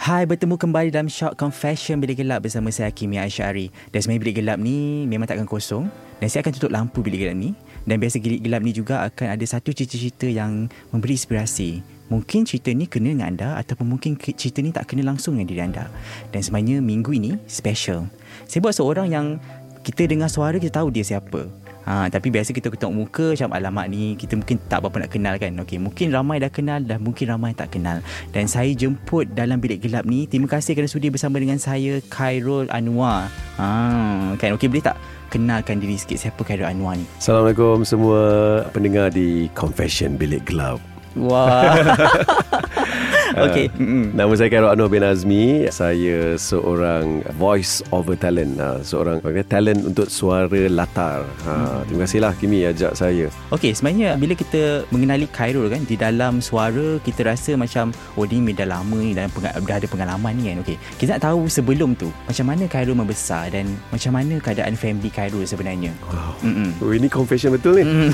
Hai, 0.00 0.24
bertemu 0.24 0.56
kembali 0.56 0.88
dalam 0.88 1.12
Shock 1.12 1.36
Confession 1.36 2.00
Bilik 2.00 2.24
Gelap 2.24 2.40
bersama 2.40 2.72
saya 2.72 2.88
Kimi 2.88 3.20
Aisyari. 3.20 3.68
Dan 3.92 4.00
sebenarnya 4.00 4.22
bilik 4.24 4.36
gelap 4.40 4.56
ni 4.56 5.04
memang 5.04 5.28
takkan 5.28 5.44
kosong. 5.44 5.92
Dan 6.16 6.24
saya 6.32 6.40
akan 6.40 6.56
tutup 6.56 6.72
lampu 6.72 7.04
bilik 7.04 7.20
gelap 7.20 7.36
ni. 7.36 7.52
Dan 7.84 8.00
biasa 8.00 8.16
bilik 8.16 8.40
gelap 8.40 8.64
ni 8.64 8.72
juga 8.72 9.04
akan 9.04 9.36
ada 9.36 9.44
satu 9.44 9.76
cerita-cerita 9.76 10.24
yang 10.24 10.72
memberi 10.88 11.20
inspirasi. 11.20 11.84
Mungkin 12.08 12.48
cerita 12.48 12.72
ni 12.72 12.88
kena 12.88 13.12
dengan 13.12 13.28
anda 13.28 13.48
ataupun 13.60 13.92
mungkin 13.92 14.16
cerita 14.16 14.64
ni 14.64 14.72
tak 14.72 14.88
kena 14.88 15.04
langsung 15.04 15.36
dengan 15.36 15.52
diri 15.52 15.60
anda. 15.68 15.92
Dan 16.32 16.40
sebenarnya 16.40 16.80
minggu 16.80 17.12
ini 17.12 17.36
special. 17.44 18.08
Saya 18.48 18.64
buat 18.64 18.72
seorang 18.72 19.12
yang 19.12 19.36
kita 19.84 20.08
dengar 20.08 20.32
suara 20.32 20.56
kita 20.56 20.80
tahu 20.80 20.88
dia 20.88 21.04
siapa. 21.04 21.44
Ha, 21.90 22.06
tapi 22.06 22.30
biasa 22.30 22.54
kita 22.54 22.70
tengok 22.70 22.94
muka 22.94 23.26
macam 23.34 23.50
alamat 23.50 23.90
ni 23.90 24.14
kita 24.14 24.38
mungkin 24.38 24.62
tak 24.70 24.78
berapa 24.78 25.02
nak 25.02 25.10
kenal 25.10 25.34
kan. 25.42 25.50
Okey, 25.66 25.82
mungkin 25.82 26.14
ramai 26.14 26.38
dah 26.38 26.46
kenal 26.46 26.78
dan 26.86 27.02
mungkin 27.02 27.26
ramai 27.26 27.50
tak 27.50 27.74
kenal. 27.74 27.98
Dan 28.30 28.46
saya 28.46 28.70
jemput 28.70 29.26
dalam 29.34 29.58
bilik 29.58 29.82
gelap 29.82 30.06
ni. 30.06 30.30
Terima 30.30 30.46
kasih 30.46 30.78
kerana 30.78 30.86
sudi 30.86 31.10
bersama 31.10 31.42
dengan 31.42 31.58
saya 31.58 31.98
Khairul 32.06 32.70
Anwar. 32.70 33.26
Ha, 33.58 34.38
kan 34.38 34.54
okey 34.54 34.70
boleh 34.70 34.86
tak 34.86 34.94
kenalkan 35.34 35.82
diri 35.82 35.98
sikit 35.98 36.30
siapa 36.30 36.46
Khairul 36.46 36.70
Anwar 36.70 36.94
ni? 36.94 37.02
Assalamualaikum 37.18 37.82
semua 37.82 38.22
pendengar 38.70 39.10
di 39.10 39.50
Confession 39.58 40.14
Bilik 40.14 40.46
Gelap. 40.46 40.78
Wah. 41.18 41.74
Okey. 43.46 43.66
Uh, 43.78 44.10
nama 44.10 44.32
saya 44.34 44.50
Khairul 44.50 44.70
Anwar 44.74 44.90
bin 44.90 45.06
Azmi. 45.06 45.70
Saya 45.70 46.34
seorang 46.34 47.22
voice 47.38 47.82
over 47.94 48.18
talent. 48.18 48.58
Uh, 48.58 48.82
seorang 48.82 49.22
okay, 49.22 49.46
talent 49.46 49.86
untuk 49.86 50.10
suara 50.10 50.66
latar. 50.66 51.22
Uh, 51.46 51.86
terima 51.86 52.06
kasihlah 52.06 52.32
Kimi 52.38 52.66
ajak 52.66 52.98
saya. 52.98 53.30
Okey, 53.54 53.70
sebenarnya 53.76 54.18
bila 54.18 54.34
kita 54.34 54.82
mengenali 54.90 55.30
Khairul 55.30 55.70
kan 55.70 55.82
di 55.86 55.94
dalam 55.94 56.42
suara 56.42 56.98
kita 57.06 57.22
rasa 57.22 57.54
macam 57.54 57.94
oh 58.18 58.26
ni 58.26 58.50
dah 58.50 58.66
lama 58.66 58.98
ni 58.98 59.14
dalam 59.14 59.30
peng- 59.30 59.54
dah 59.62 59.76
ada 59.78 59.86
pengalaman 59.86 60.32
ni 60.34 60.50
kan. 60.50 60.56
Okey. 60.66 60.76
Kita 60.98 61.18
nak 61.18 61.22
tahu 61.30 61.46
sebelum 61.46 61.94
tu 61.94 62.10
macam 62.26 62.50
mana 62.50 62.66
Khairul 62.66 62.98
membesar 62.98 63.54
dan 63.54 63.70
macam 63.94 64.18
mana 64.18 64.42
keadaan 64.42 64.74
family 64.74 65.10
Khairul 65.12 65.46
sebenarnya. 65.46 65.94
Wow. 66.10 66.34
Oh, 66.82 66.90
ini 66.90 67.06
confession 67.06 67.54
betul 67.54 67.78
ni. 67.78 67.84
Mm. 67.86 68.10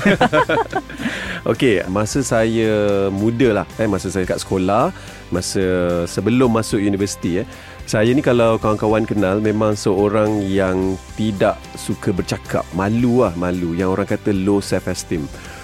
Okey, 1.51 1.79
masa 1.87 2.19
saya 2.27 3.07
muda 3.07 3.63
lah, 3.63 3.65
eh, 3.79 3.87
masa 3.87 4.11
saya 4.11 4.27
kat 4.27 4.43
sekolah, 4.43 4.91
masa 5.29 5.63
sebelum 6.07 6.51
masuk 6.53 6.79
universiti 6.79 7.43
eh. 7.43 7.47
Saya 7.87 8.11
ni 8.11 8.19
kalau 8.19 8.59
kawan-kawan 8.59 9.07
kenal 9.07 9.39
memang 9.39 9.71
seorang 9.79 10.43
yang 10.43 10.99
tidak 11.15 11.55
suka 11.79 12.11
bercakap. 12.11 12.67
Malu 12.75 13.23
lah 13.23 13.31
malu. 13.39 13.71
Yang 13.71 13.89
orang 13.95 14.07
kata 14.11 14.35
low 14.35 14.59
self 14.59 14.91
esteem 14.91 15.23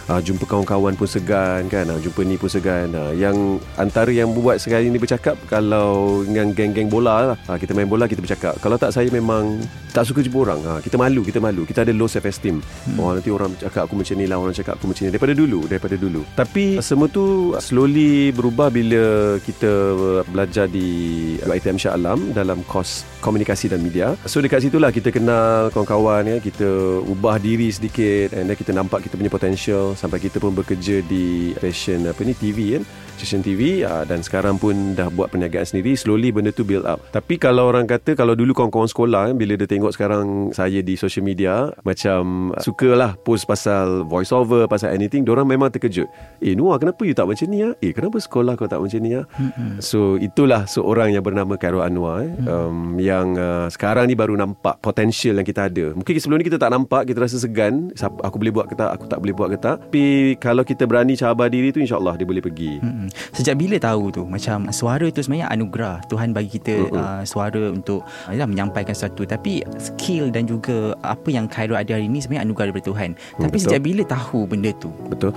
uh, 0.09 0.21
jumpa 0.23 0.43
kawan-kawan 0.47 0.93
pun 0.97 1.07
segan 1.07 1.67
kan? 1.71 1.85
Uh, 1.87 1.99
jumpa 2.01 2.25
ni 2.25 2.35
pun 2.35 2.49
segan. 2.49 2.91
Uh, 2.91 3.13
yang 3.15 3.59
antara 3.79 4.09
yang 4.09 4.31
buat 4.33 4.59
sekali 4.59 4.89
ni 4.89 4.99
bercakap 4.99 5.37
kalau 5.47 6.21
dengan 6.27 6.51
geng-geng 6.51 6.89
bola 6.89 7.33
lah. 7.33 7.37
Uh, 7.47 7.57
kita 7.59 7.71
main 7.71 7.87
bola 7.87 8.09
kita 8.09 8.19
bercakap. 8.19 8.57
Kalau 8.59 8.75
tak 8.75 8.91
saya 8.91 9.07
memang 9.13 9.61
tak 9.93 10.09
suka 10.09 10.25
jumpa 10.25 10.39
orang. 10.49 10.59
Uh, 10.65 10.79
kita 10.81 10.95
malu 10.97 11.21
kita 11.21 11.39
malu. 11.39 11.63
Kita 11.63 11.85
ada 11.85 11.93
low 11.93 12.09
self 12.09 12.25
esteem 12.27 12.59
hmm. 12.59 12.99
oh 12.99 13.13
nanti 13.13 13.29
orang 13.29 13.53
cakap 13.59 13.87
aku 13.87 13.95
macam 13.99 14.15
ni 14.17 14.25
lah 14.25 14.37
orang 14.41 14.55
cakap 14.55 14.75
aku 14.79 14.85
macam 14.89 15.01
ni. 15.07 15.09
Daripada 15.13 15.33
dulu 15.37 15.59
daripada 15.69 15.95
dulu. 15.95 16.21
Tapi 16.33 16.81
semua 16.81 17.07
tu 17.07 17.53
slowly 17.61 18.33
berubah 18.33 18.73
bila 18.73 19.37
kita 19.39 19.71
belajar 20.27 20.65
di 20.67 20.87
UiTM 21.43 21.77
Shah 21.77 21.93
Alam 21.95 22.33
dalam 22.33 22.65
kos 22.65 23.05
komunikasi 23.21 23.71
dan 23.71 23.79
media. 23.85 24.17
So 24.25 24.41
dekat 24.41 24.65
situlah 24.65 24.89
kita 24.89 25.13
kenal 25.13 25.69
kawan-kawan 25.69 26.25
ya. 26.25 26.37
Kita 26.41 26.99
ubah 27.05 27.37
diri 27.37 27.69
sedikit 27.69 28.33
and 28.33 28.49
then 28.49 28.57
kita 28.57 28.73
nampak 28.73 29.05
kita 29.05 29.15
punya 29.15 29.31
potential 29.31 29.92
sampai 29.95 30.19
kita 30.21 30.37
pun 30.41 30.53
bekerja 30.53 31.01
di 31.05 31.53
station 31.57 32.09
apa 32.09 32.21
ni 32.25 32.33
TV 32.35 32.79
kan 32.79 32.83
station 33.17 33.45
TV 33.45 33.85
uh, 33.85 34.03
dan 34.03 34.25
sekarang 34.25 34.57
pun 34.57 34.97
dah 34.97 35.07
buat 35.13 35.29
perniagaan 35.29 35.63
sendiri 35.63 35.93
slowly 35.93 36.33
benda 36.33 36.49
tu 36.49 36.65
build 36.65 36.83
up 36.83 36.99
tapi 37.13 37.37
kalau 37.37 37.69
orang 37.69 37.85
kata 37.85 38.17
kalau 38.17 38.33
dulu 38.33 38.51
kawan-kawan 38.57 38.89
sekolah 38.89 39.21
kan, 39.31 39.35
bila 39.37 39.53
dia 39.53 39.69
tengok 39.69 39.93
sekarang 39.93 40.49
saya 40.51 40.81
di 40.81 40.97
social 40.97 41.21
media 41.23 41.69
macam 41.85 42.51
sukalah 42.59 43.15
post 43.21 43.45
pasal 43.45 44.03
voice 44.05 44.33
over 44.33 44.65
pasal 44.65 44.91
anything 44.91 45.25
orang 45.29 45.45
memang 45.45 45.69
terkejut 45.69 46.09
eh 46.41 46.53
Noah 46.53 46.77
kenapa 46.81 47.01
you 47.05 47.13
tak 47.13 47.29
macam 47.29 47.47
ni 47.49 47.61
ya? 47.61 47.73
eh 47.79 47.93
kenapa 47.93 48.17
sekolah 48.17 48.53
kau 48.57 48.69
tak 48.69 48.81
macam 48.81 48.99
ni 49.01 49.13
ya? 49.13 49.23
Mm-hmm. 49.25 49.79
so 49.81 50.17
itulah 50.17 50.65
seorang 50.65 51.13
yang 51.13 51.23
bernama 51.25 51.57
Khairul 51.57 51.85
Anwar 51.85 52.25
eh, 52.25 52.29
mm. 52.33 52.45
um, 52.49 52.77
yang 52.97 53.37
uh, 53.37 53.67
sekarang 53.69 54.09
ni 54.09 54.17
baru 54.17 54.37
nampak 54.37 54.81
potential 54.81 55.37
yang 55.37 55.47
kita 55.47 55.69
ada 55.69 55.93
mungkin 55.93 56.17
sebelum 56.17 56.41
ni 56.41 56.45
kita 56.49 56.57
tak 56.57 56.71
nampak 56.73 57.05
kita 57.05 57.23
rasa 57.23 57.37
segan 57.37 57.93
aku 57.99 58.35
boleh 58.41 58.53
buat 58.53 58.67
ke 58.69 58.75
tak 58.77 58.89
aku 58.89 59.05
tak 59.05 59.19
boleh 59.21 59.33
buat 59.35 59.49
ke 59.53 59.57
tak 59.61 59.77
tapi 59.83 60.33
kalau 60.41 60.65
kita 60.65 60.89
berani 60.89 61.13
cabar 61.13 61.51
diri 61.51 61.69
tu 61.69 61.77
insyaallah 61.77 62.17
dia 62.17 62.25
boleh 62.25 62.41
pergi. 62.41 62.81
Hmm. 62.81 63.11
Sejak 63.35 63.61
bila 63.61 63.77
tahu 63.77 64.09
tu 64.09 64.23
macam 64.25 64.71
suara 64.73 65.05
tu 65.13 65.21
sebenarnya 65.21 65.53
anugerah 65.53 66.01
Tuhan 66.09 66.33
bagi 66.33 66.57
kita 66.57 66.89
uh-uh. 66.89 66.97
uh, 66.97 67.21
suara 67.27 67.69
untuk 67.69 68.01
uh, 68.01 68.47
menyampaikan 68.49 68.95
sesuatu 68.95 69.21
tapi 69.27 69.61
skill 69.77 70.33
dan 70.33 70.49
juga 70.49 70.97
apa 71.05 71.29
yang 71.29 71.45
Khairul 71.45 71.77
ada 71.77 71.93
hari 71.93 72.09
ini 72.09 72.25
sebenarnya 72.25 72.49
anugerah 72.49 72.65
daripada 72.73 72.87
Tuhan. 72.89 73.09
Hmm, 73.13 73.41
tapi 73.45 73.57
betul. 73.59 73.65
sejak 73.69 73.81
bila 73.85 74.03
tahu 74.09 74.39
benda 74.49 74.71
tu? 74.81 74.89
Betul. 75.13 75.31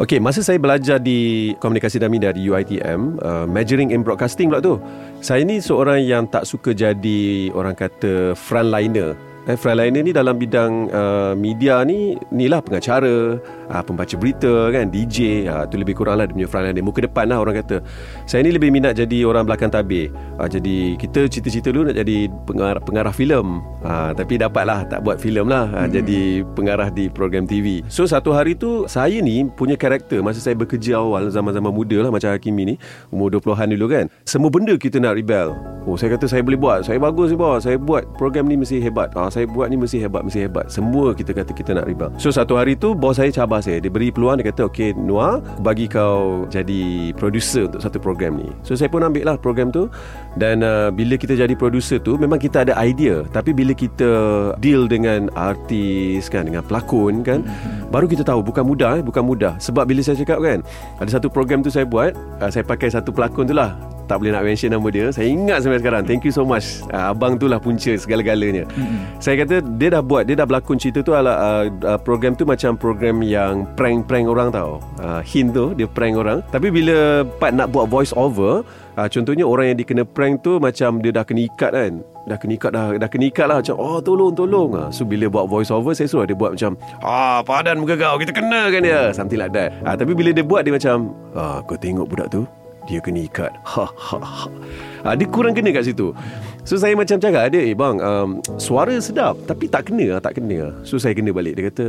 Okey, 0.00 0.22
masa 0.24 0.40
saya 0.40 0.56
belajar 0.56 0.96
di 0.96 1.52
komunikasi 1.60 2.00
dan 2.00 2.08
media 2.08 2.32
di 2.32 2.48
UiTM, 2.48 3.20
uh, 3.20 3.44
majoring 3.44 3.92
in 3.92 4.00
broadcasting 4.00 4.48
pula 4.48 4.64
tu. 4.64 4.80
Saya 5.20 5.44
ni 5.44 5.60
seorang 5.60 6.00
yang 6.00 6.24
tak 6.30 6.48
suka 6.48 6.72
jadi 6.72 7.52
orang 7.52 7.76
kata 7.76 8.32
frontliner 8.32 9.27
Eh, 9.48 9.56
frontliner 9.56 10.04
ni 10.04 10.12
dalam 10.12 10.36
bidang 10.36 10.92
uh, 10.92 11.32
media 11.32 11.80
ni 11.80 12.12
Inilah 12.28 12.60
pengacara 12.60 13.40
uh, 13.40 13.80
Pembaca 13.80 14.12
berita 14.20 14.68
kan 14.68 14.92
DJ 14.92 15.48
uh, 15.48 15.64
Tu 15.64 15.80
lebih 15.80 15.96
kurang 15.96 16.20
lah 16.20 16.28
Dia 16.28 16.36
punya 16.36 16.48
frontliner 16.52 16.84
Muka 16.84 17.00
depan 17.00 17.32
lah 17.32 17.40
orang 17.40 17.64
kata. 17.64 17.80
Saya 18.28 18.44
ni 18.44 18.52
lebih 18.52 18.68
minat 18.68 19.00
jadi 19.00 19.24
orang 19.24 19.48
belakang 19.48 19.72
tabir. 19.72 20.12
Uh, 20.36 20.44
Jadi 20.44 21.00
kita 21.00 21.32
cita-cita 21.32 21.72
dulu 21.72 21.88
Nak 21.88 21.96
jadi 21.96 22.28
pengarah, 22.44 22.82
pengarah 22.84 23.08
filem. 23.08 23.64
Uh, 23.80 24.12
Tapi 24.12 24.36
dapat 24.36 24.68
lah 24.68 24.84
Tak 24.84 25.00
buat 25.00 25.16
filem 25.16 25.48
lah. 25.48 25.64
Uh, 25.72 25.88
hmm. 25.88 25.92
Jadi 25.96 26.20
pengarah 26.52 26.92
di 26.92 27.08
program 27.08 27.48
TV 27.48 27.80
So 27.88 28.04
satu 28.04 28.36
hari 28.36 28.52
tu 28.52 28.84
Saya 28.84 29.16
ni 29.24 29.48
punya 29.48 29.80
karakter 29.80 30.20
Masa 30.20 30.44
saya 30.44 30.60
bekerja 30.60 31.00
awal 31.00 31.32
Zaman-zaman 31.32 31.72
muda 31.72 32.04
lah 32.04 32.12
Macam 32.12 32.36
Hakimi 32.36 32.62
ni 32.68 32.74
Umur 33.08 33.32
20-an 33.32 33.72
dulu 33.72 33.96
kan 33.96 34.12
Semua 34.28 34.52
benda 34.52 34.76
kita 34.76 35.00
nak 35.00 35.16
rebel. 35.16 35.56
Oh 35.88 35.96
saya 35.96 36.20
kata 36.20 36.28
saya 36.28 36.44
boleh 36.44 36.60
buat 36.60 36.84
Saya 36.84 37.00
bagus 37.00 37.32
ni 37.32 37.40
bawah 37.40 37.56
Saya 37.64 37.80
buat 37.80 38.04
program 38.20 38.44
ni 38.44 38.60
mesti 38.60 38.76
hebat. 38.84 39.08
Uh, 39.16 39.37
saya 39.38 39.46
buat 39.46 39.70
ni 39.70 39.78
mesti 39.78 40.02
hebat 40.02 40.26
mesti 40.26 40.50
hebat. 40.50 40.66
Semua 40.66 41.14
kita 41.14 41.30
kata 41.30 41.54
kita 41.54 41.78
nak 41.78 41.86
riba 41.86 42.10
so 42.18 42.34
satu 42.34 42.58
hari 42.58 42.74
tu 42.74 42.98
bos 42.98 43.14
saya 43.14 43.30
cabar 43.30 43.62
saya. 43.62 43.78
Dia 43.78 43.90
beri 43.90 44.10
peluang 44.10 44.42
dia 44.42 44.50
kata 44.50 44.66
okay 44.66 44.90
Noah 44.94 45.38
bagi 45.62 45.86
kau 45.86 46.50
jadi 46.50 47.14
producer 47.14 47.70
untuk 47.70 47.82
satu 47.82 47.98
program 48.02 48.38
ni. 48.42 48.50
So 48.66 48.74
saya 48.74 48.90
pun 48.90 49.06
ambil 49.06 49.30
lah 49.30 49.36
program 49.38 49.70
tu. 49.70 49.86
Dan 50.34 50.62
uh, 50.66 50.90
bila 50.90 51.14
kita 51.18 51.34
jadi 51.38 51.54
producer 51.54 52.02
tu 52.02 52.18
memang 52.18 52.38
kita 52.38 52.66
ada 52.66 52.74
idea. 52.82 53.22
Tapi 53.30 53.54
bila 53.54 53.74
kita 53.74 54.10
deal 54.58 54.90
dengan 54.90 55.30
artis 55.38 56.26
kan 56.26 56.46
dengan 56.50 56.62
pelakon 56.66 57.22
kan 57.22 57.42
mm-hmm. 57.42 57.90
baru 57.94 58.06
kita 58.10 58.22
tahu 58.26 58.42
bukan 58.42 58.64
mudah 58.66 58.98
eh 58.98 59.04
bukan 59.04 59.22
mudah. 59.22 59.54
Sebab 59.62 59.86
bila 59.86 60.02
saya 60.02 60.18
cakap 60.18 60.42
kan 60.42 60.62
ada 60.98 61.10
satu 61.10 61.30
program 61.30 61.62
tu 61.62 61.70
saya 61.70 61.86
buat 61.86 62.14
uh, 62.42 62.50
saya 62.50 62.62
pakai 62.66 62.90
satu 62.90 63.10
pelakon 63.14 63.50
tu 63.50 63.54
lah 63.54 63.74
tak 64.08 64.24
boleh 64.24 64.32
nak 64.32 64.42
mention 64.42 64.72
nama 64.72 64.88
dia 64.88 65.12
saya 65.12 65.28
ingat 65.28 65.60
sampai 65.60 65.78
sekarang. 65.84 66.02
Thank 66.08 66.24
you 66.24 66.32
so 66.32 66.42
much. 66.48 66.80
Uh, 66.88 67.12
abang 67.12 67.36
tu 67.36 67.46
lah 67.46 67.60
punca 67.60 67.92
segala-galanya. 67.92 68.64
Mm-hmm. 68.64 69.00
saya 69.20 69.44
kata 69.44 69.60
dia 69.76 69.88
dah 69.92 70.02
buat 70.02 70.24
dia 70.24 70.34
dah 70.40 70.46
berlakon 70.48 70.80
cerita 70.80 71.04
tu 71.04 71.12
ala 71.12 71.36
uh, 71.36 71.64
uh, 71.84 71.98
program 72.00 72.32
tu 72.32 72.48
macam 72.48 72.74
program 72.74 73.20
yang 73.20 73.68
prank-prank 73.76 74.24
orang 74.24 74.48
tau. 74.48 74.80
Uh, 74.96 75.20
hint 75.20 75.52
tu 75.52 75.76
dia 75.76 75.84
prank 75.84 76.16
orang. 76.16 76.40
Tapi 76.48 76.72
bila 76.72 77.22
part 77.36 77.52
nak 77.52 77.68
buat 77.68 77.86
voice 77.92 78.16
over 78.16 78.64
uh, 78.98 79.08
Contohnya 79.10 79.44
orang 79.46 79.74
yang 79.74 79.78
dikena 79.78 80.02
prank 80.02 80.42
tu 80.42 80.58
Macam 80.58 80.98
dia 80.98 81.14
dah 81.14 81.22
kena 81.22 81.46
ikat 81.46 81.70
kan. 81.70 81.92
Dah 82.28 82.36
kena 82.36 82.52
ikat 82.58 82.70
dah, 82.74 82.86
dah 82.98 83.08
kena 83.08 83.24
ikat 83.30 83.46
lah 83.46 83.56
Macam 83.62 83.76
oh 83.78 83.98
tolong 84.02 84.32
tolong. 84.34 84.74
So 84.90 85.06
bila 85.06 85.30
buat 85.30 85.46
voice 85.46 85.70
over 85.70 85.94
Saya 85.94 86.10
suruh 86.10 86.26
dia 86.26 86.34
buat 86.34 86.58
macam 86.58 86.74
Ah 87.00 87.40
padan 87.46 87.78
muka 87.78 87.94
kau 87.94 88.18
Kita 88.18 88.32
kena 88.34 88.68
kan 88.72 88.80
dia. 88.82 89.14
Something 89.14 89.40
like 89.40 89.54
that. 89.54 89.70
Uh, 89.86 89.94
Tapi 89.94 90.12
bila 90.12 90.30
dia 90.34 90.44
buat 90.44 90.66
dia 90.66 90.74
macam 90.74 91.14
ah, 91.38 91.62
Kau 91.62 91.78
tengok 91.78 92.06
budak 92.10 92.28
tu 92.32 92.42
dia 92.88 92.98
kena 93.04 93.20
ikat. 93.28 93.52
Ha, 93.68 93.84
ha, 93.84 94.18
ha. 95.04 95.14
Dia 95.14 95.28
kurang 95.28 95.52
kena 95.52 95.70
kat 95.70 95.86
situ. 95.86 96.16
So 96.66 96.74
saya 96.80 96.92
macam 96.98 97.16
cakap 97.16 97.48
dia 97.48 97.64
Eh 97.64 97.72
bang 97.72 97.96
um, 97.96 98.44
Suara 98.60 98.92
sedap 99.00 99.40
Tapi 99.48 99.72
tak 99.72 99.88
kena 99.88 100.18
lah 100.18 100.20
Tak 100.20 100.36
kena 100.36 100.56
lah. 100.68 100.74
So 100.84 101.00
saya 101.00 101.16
kena 101.16 101.32
balik. 101.32 101.56
Dia 101.56 101.72
kata 101.72 101.86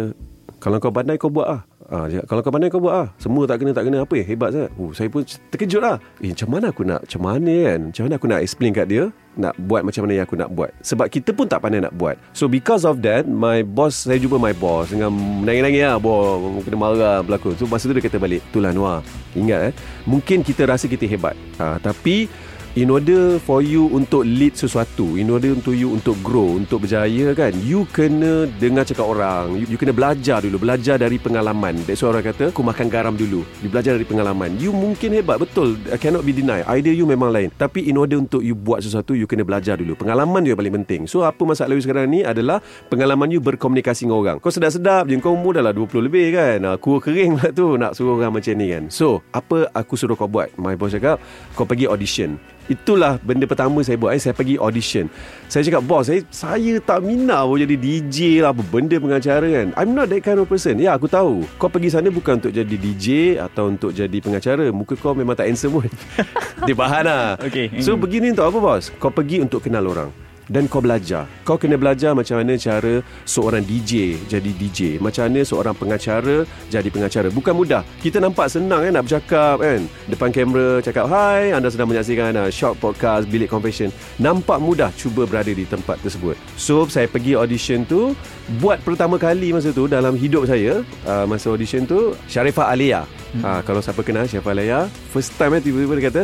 Kalau 0.61 0.77
kau 0.79 0.93
pandai 0.93 1.19
kau 1.19 1.27
buat 1.27 1.47
lah 1.49 1.61
Ah, 1.89 2.05
dia, 2.05 2.21
kalau 2.29 2.45
kau 2.45 2.53
pandai 2.53 2.69
kau 2.69 2.77
buat 2.77 2.93
ah. 2.93 3.07
Semua 3.17 3.49
tak 3.49 3.65
kena 3.65 3.73
tak 3.73 3.89
kena 3.89 4.05
apa 4.05 4.13
ya 4.13 4.21
hebat 4.21 4.53
sangat. 4.53 4.71
Oh, 4.77 4.93
saya 4.93 5.09
pun 5.09 5.25
terkejut 5.25 5.81
lah. 5.81 5.97
Eh, 6.21 6.29
macam 6.29 6.49
mana 6.53 6.65
aku 6.69 6.85
nak 6.85 7.01
macam 7.01 7.21
mana 7.25 7.53
kan? 7.65 7.79
Macam 7.89 8.01
mana 8.05 8.13
aku 8.21 8.27
nak 8.29 8.39
explain 8.45 8.71
kat 8.77 8.85
dia 8.85 9.03
nak 9.39 9.55
buat 9.65 9.81
macam 9.81 10.05
mana 10.05 10.13
yang 10.21 10.25
aku 10.29 10.37
nak 10.37 10.49
buat. 10.53 10.69
Sebab 10.85 11.09
kita 11.09 11.33
pun 11.33 11.49
tak 11.49 11.65
pandai 11.65 11.81
nak 11.81 11.97
buat. 11.97 12.13
So 12.37 12.45
because 12.45 12.85
of 12.85 13.01
that, 13.01 13.25
my 13.25 13.65
boss 13.65 14.05
saya 14.05 14.21
jumpa 14.21 14.37
my 14.37 14.53
boss 14.53 14.93
dengan 14.93 15.09
nangis-nangis 15.41 15.81
lah, 15.81 15.97
boh, 15.97 16.61
kena 16.61 16.77
marah 16.77 17.17
berlaku. 17.25 17.57
So 17.57 17.65
masa 17.65 17.89
tu 17.89 17.97
dia 17.97 18.05
kata 18.05 18.21
balik, 18.21 18.45
"Itulah 18.53 18.69
Noah. 18.69 19.01
Ingat 19.33 19.71
eh, 19.71 19.73
mungkin 20.05 20.45
kita 20.45 20.69
rasa 20.69 20.85
kita 20.85 21.09
hebat. 21.09 21.33
Ha, 21.57 21.81
tapi 21.81 22.29
in 22.79 22.87
order 22.87 23.35
for 23.43 23.59
you 23.59 23.91
untuk 23.91 24.23
lead 24.23 24.55
sesuatu 24.55 25.19
in 25.19 25.27
order 25.27 25.51
untuk 25.51 25.75
you 25.75 25.91
untuk 25.91 26.15
grow 26.23 26.55
untuk 26.55 26.87
berjaya 26.87 27.35
kan 27.35 27.51
you 27.59 27.83
kena 27.91 28.47
dengar 28.55 28.87
cakap 28.87 29.03
orang. 29.03 29.59
You, 29.59 29.75
you 29.75 29.77
kena 29.77 29.91
belajar 29.91 30.39
dulu 30.39 30.55
belajar 30.55 30.95
dari 30.95 31.19
pengalaman. 31.19 31.75
That's 31.83 31.99
why 31.99 32.15
orang 32.15 32.31
kata 32.31 32.55
aku 32.55 32.63
makan 32.63 32.87
garam 32.87 33.19
dulu. 33.19 33.43
You 33.59 33.67
belajar 33.67 33.99
dari 33.99 34.07
pengalaman. 34.07 34.55
You 34.55 34.71
mungkin 34.71 35.11
hebat 35.11 35.43
betul. 35.43 35.75
I 35.91 35.99
cannot 35.99 36.23
be 36.23 36.31
denied. 36.31 36.63
Idea 36.71 36.95
you 36.95 37.03
memang 37.03 37.35
lain. 37.35 37.51
Tapi 37.51 37.91
in 37.91 37.99
order 37.99 38.15
untuk 38.15 38.39
you 38.39 38.55
buat 38.55 38.79
sesuatu 38.79 39.11
you 39.11 39.27
kena 39.27 39.43
belajar 39.43 39.75
dulu. 39.75 39.99
Pengalaman 39.99 40.47
you 40.47 40.55
yang 40.55 40.59
paling 40.63 40.75
penting. 40.79 41.01
So 41.03 41.27
apa 41.27 41.43
masalah 41.43 41.75
you 41.75 41.83
sekarang 41.83 42.07
ni 42.07 42.23
adalah 42.23 42.63
pengalaman 42.87 43.27
you 43.27 43.43
berkomunikasi 43.43 44.07
dengan 44.07 44.23
orang. 44.23 44.37
Kau 44.39 44.55
sedap-sedap 44.55 45.11
je 45.11 45.19
kau 45.19 45.35
umur 45.35 45.59
dah 45.59 45.67
lah 45.67 45.75
20 45.75 46.07
lebih 46.07 46.31
kan. 46.31 46.79
Aku 46.79 47.03
kering 47.03 47.43
lah 47.43 47.51
tu 47.51 47.75
nak 47.75 47.91
suruh 47.91 48.15
orang 48.15 48.39
macam 48.39 48.55
ni 48.55 48.71
kan. 48.71 48.87
So 48.87 49.19
apa 49.35 49.67
aku 49.75 49.99
suruh 49.99 50.15
kau 50.15 50.31
buat? 50.31 50.55
My 50.55 50.79
boss 50.79 50.95
cakap 50.95 51.19
kau 51.59 51.67
pergi 51.67 51.91
audition 51.91 52.39
Itulah 52.69 53.17
benda 53.25 53.49
pertama 53.49 53.81
saya 53.81 53.97
buat. 53.97 54.13
Eh, 54.13 54.21
saya 54.21 54.37
pergi 54.37 54.61
audition. 54.61 55.09
Saya 55.49 55.65
cakap, 55.65 55.81
bos, 55.81 56.05
saya, 56.05 56.21
saya 56.29 56.77
tak 56.77 57.01
minat 57.01 57.41
pun 57.41 57.57
jadi 57.57 57.75
DJ 57.75 58.45
lah, 58.45 58.53
apa 58.53 58.61
benda 58.61 58.95
pengacara 59.01 59.47
kan. 59.49 59.67
I'm 59.73 59.97
not 59.97 60.13
that 60.13 60.21
kind 60.21 60.37
of 60.37 60.45
person. 60.45 60.77
Ya, 60.77 60.93
aku 60.93 61.09
tahu. 61.09 61.49
Kau 61.57 61.67
pergi 61.67 61.89
sana 61.89 62.13
bukan 62.13 62.37
untuk 62.37 62.53
jadi 62.53 62.75
DJ 62.77 63.41
atau 63.41 63.73
untuk 63.73 63.89
jadi 63.89 64.17
pengacara. 64.21 64.69
Muka 64.69 64.93
kau 65.01 65.17
memang 65.17 65.33
tak 65.33 65.49
handsome 65.49 65.81
pun. 65.81 65.89
Dia 66.69 66.77
bahan 66.77 67.03
lah. 67.09 67.41
Okay. 67.41 67.73
So, 67.81 67.97
begini 67.97 68.37
untuk 68.37 68.45
apa, 68.45 68.57
bos? 68.61 68.93
Kau 69.01 69.09
pergi 69.09 69.41
untuk 69.41 69.65
kenal 69.65 69.89
orang 69.89 70.28
dan 70.49 70.65
kau 70.65 70.81
belajar. 70.81 71.29
Kau 71.45 71.55
kena 71.55 71.77
belajar 71.77 72.17
macam 72.17 72.41
mana 72.41 72.57
cara 72.57 73.05
seorang 73.23 73.61
DJ 73.63 74.17
jadi 74.25 74.51
DJ. 74.51 74.97
Macam 74.97 75.29
mana 75.29 75.45
seorang 75.45 75.77
pengacara 75.77 76.43
jadi 76.67 76.89
pengacara. 76.89 77.29
Bukan 77.29 77.53
mudah. 77.53 77.85
Kita 78.01 78.17
nampak 78.17 78.49
senang 78.49 78.83
kan 78.83 78.91
nak 78.97 79.05
bercakap 79.05 79.55
kan. 79.61 79.79
Depan 80.09 80.29
kamera 80.33 80.81
cakap, 80.81 81.05
Hai, 81.07 81.53
anda 81.53 81.69
sedang 81.69 81.87
menyaksikan 81.87 82.33
uh, 82.35 82.49
short 82.49 82.81
podcast 82.81 83.29
Bilik 83.29 83.47
Confession. 83.47 83.93
Nampak 84.17 84.57
mudah 84.59 84.89
cuba 84.97 85.29
berada 85.29 85.53
di 85.53 85.63
tempat 85.63 86.01
tersebut. 86.01 86.35
So, 86.57 86.89
saya 86.89 87.05
pergi 87.05 87.37
audition 87.37 87.85
tu. 87.85 88.17
Buat 88.57 88.81
pertama 88.81 89.21
kali 89.21 89.53
masa 89.53 89.69
tu 89.69 89.85
dalam 89.85 90.17
hidup 90.17 90.49
saya. 90.49 90.81
Uh, 91.05 91.25
masa 91.29 91.53
audition 91.53 91.85
tu, 91.85 92.17
Sharifah 92.25 92.73
Alia. 92.73 93.05
Hmm. 93.37 93.45
Uh, 93.45 93.61
kalau 93.61 93.79
siapa 93.79 94.01
kenal 94.01 94.25
Sharifah 94.25 94.57
Alia. 94.57 94.79
First 95.13 95.37
time 95.37 95.57
eh, 95.57 95.61
tiba-tiba 95.61 95.93
dia 96.01 96.05
kata, 96.09 96.21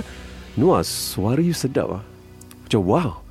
Noah, 0.58 0.82
suara 0.88 1.44
you 1.44 1.54
sedap 1.54 1.92
lah. 1.92 2.04
Macam, 2.66 2.82
wow. 2.82 3.25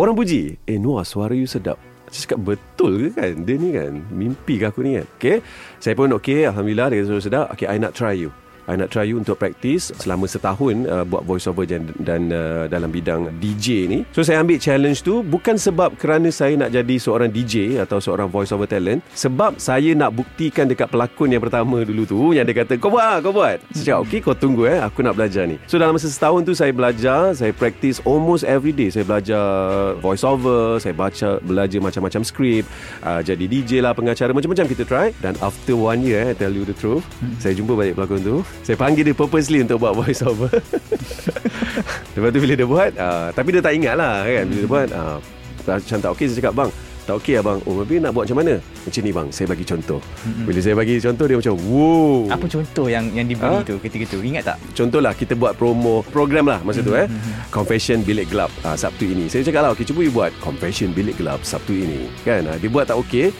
Orang 0.00 0.16
puji. 0.16 0.56
Eh 0.64 0.80
Noah 0.80 1.04
suara 1.04 1.36
you 1.36 1.44
sedap. 1.44 1.76
Saya 2.08 2.32
cakap 2.32 2.40
betul 2.40 3.04
ke 3.04 3.08
kan? 3.20 3.44
Dia 3.44 3.60
ni 3.60 3.70
kan 3.76 4.00
Mimpi 4.08 4.56
ke 4.56 4.72
aku 4.72 4.80
ni 4.80 4.96
kan? 4.96 5.06
Okay? 5.20 5.44
Saya 5.76 5.92
pun 5.92 6.10
okay 6.16 6.48
Alhamdulillah 6.48 6.88
Dia 6.88 7.04
suara 7.04 7.20
sedap. 7.20 7.46
Okay 7.52 7.68
I 7.68 7.76
nak 7.76 7.92
try 7.92 8.16
you 8.16 8.32
I 8.70 8.78
nak 8.78 8.94
try 8.94 9.02
you 9.02 9.18
untuk 9.18 9.34
practice 9.34 9.90
selama 9.98 10.30
setahun 10.30 10.86
uh, 10.86 11.02
buat 11.02 11.26
voiceover 11.26 11.66
dan, 11.66 11.90
dan 11.98 12.30
uh, 12.30 12.70
dalam 12.70 12.94
bidang 12.94 13.26
DJ 13.42 13.90
ni. 13.90 14.06
So 14.14 14.22
saya 14.22 14.38
ambil 14.46 14.62
challenge 14.62 15.02
tu 15.02 15.26
bukan 15.26 15.58
sebab 15.58 15.98
kerana 15.98 16.30
saya 16.30 16.54
nak 16.54 16.70
jadi 16.70 16.94
seorang 17.02 17.34
DJ 17.34 17.82
atau 17.82 17.98
seorang 17.98 18.30
voiceover 18.30 18.70
talent, 18.70 19.02
sebab 19.10 19.58
saya 19.58 19.90
nak 19.98 20.14
buktikan 20.14 20.70
dekat 20.70 20.86
pelakon 20.86 21.34
yang 21.34 21.42
pertama 21.42 21.82
dulu 21.82 22.06
tu 22.06 22.20
yang 22.30 22.46
dia 22.46 22.62
kata 22.62 22.78
kau 22.78 22.94
buat, 22.94 23.18
kau 23.26 23.34
buat. 23.34 23.58
Saya 23.74 23.82
cakap 23.82 24.00
okey 24.06 24.18
kau 24.22 24.38
tunggu 24.38 24.70
eh, 24.70 24.78
aku 24.78 25.02
nak 25.02 25.18
belajar 25.18 25.50
ni. 25.50 25.58
So 25.66 25.74
dalam 25.74 25.98
masa 25.98 26.06
setahun 26.06 26.46
tu 26.46 26.54
saya 26.54 26.70
belajar, 26.70 27.34
saya 27.34 27.50
practice 27.50 27.98
almost 28.06 28.46
every 28.46 28.70
day. 28.70 28.94
Saya 28.94 29.02
belajar 29.02 29.42
voiceover, 29.98 30.78
saya 30.78 30.94
baca 30.94 31.42
belajar 31.42 31.82
macam-macam 31.82 32.22
skrip, 32.22 32.62
uh, 33.02 33.18
jadi 33.18 33.44
DJ 33.50 33.82
lah, 33.82 33.98
pengacara 33.98 34.30
macam-macam 34.30 34.66
kita 34.70 34.86
try 34.86 35.10
dan 35.18 35.34
after 35.42 35.74
one 35.74 36.06
year 36.06 36.22
eh, 36.22 36.30
I 36.30 36.34
tell 36.38 36.54
you 36.54 36.62
the 36.62 36.76
truth, 36.78 37.02
hmm. 37.18 37.34
saya 37.42 37.58
jumpa 37.58 37.74
balik 37.74 37.98
pelakon 37.98 38.22
tu 38.22 38.36
saya 38.60 38.76
panggil 38.76 39.02
dia 39.08 39.16
purposely 39.16 39.64
untuk 39.64 39.80
buat 39.80 39.96
voice 39.96 40.20
over. 40.22 40.52
Lepas 42.14 42.28
tu 42.30 42.38
bila 42.38 42.54
dia 42.54 42.68
buat, 42.68 42.90
uh, 42.94 43.28
tapi 43.32 43.48
dia 43.56 43.62
tak 43.64 43.72
ingat 43.74 43.94
lah 43.96 44.22
kan. 44.22 44.44
Bila 44.46 44.58
dia 44.60 44.70
buat, 44.70 44.88
uh, 44.92 45.18
macam 45.64 45.98
tak 45.98 46.10
okey, 46.12 46.26
saya 46.28 46.36
cakap, 46.44 46.54
bang, 46.54 46.70
tak 47.08 47.14
okey 47.18 47.34
abang. 47.40 47.58
Oh, 47.64 47.80
tapi 47.82 47.98
nak 47.98 48.12
buat 48.12 48.28
macam 48.28 48.38
mana? 48.44 48.54
Macam 48.60 49.00
ni 49.02 49.10
bang, 49.10 49.28
saya 49.32 49.46
bagi 49.50 49.64
contoh. 49.66 50.00
Bila 50.46 50.58
saya 50.60 50.74
bagi 50.76 50.94
contoh, 51.00 51.24
dia 51.26 51.36
macam, 51.40 51.54
wow. 51.66 52.18
Apa 52.30 52.46
contoh 52.46 52.86
yang 52.86 53.04
yang 53.16 53.26
diberi 53.26 53.56
ha? 53.58 53.66
tu 53.66 53.74
ketika 53.80 54.04
tu? 54.12 54.18
Ingat 54.20 54.42
tak? 54.54 54.56
Contohlah, 54.76 55.12
kita 55.16 55.32
buat 55.34 55.56
promo 55.56 56.06
program 56.12 56.46
lah 56.46 56.60
masa 56.62 56.84
tu 56.84 56.92
eh. 56.94 57.08
Confession 57.50 58.04
Bilik 58.04 58.30
Gelap 58.30 58.52
uh, 58.62 58.76
Sabtu 58.76 59.10
ini. 59.10 59.26
Saya 59.26 59.42
cakap 59.42 59.66
lah, 59.66 59.70
okay, 59.74 59.82
cuba 59.82 60.04
you 60.04 60.12
buat 60.12 60.30
Confession 60.38 60.92
Bilik 60.92 61.18
Gelap 61.18 61.42
Sabtu 61.42 61.74
ini. 61.74 62.06
Kan? 62.22 62.46
Uh, 62.46 62.56
dia 62.60 62.68
buat 62.70 62.86
tak 62.86 63.00
okey. 63.02 63.32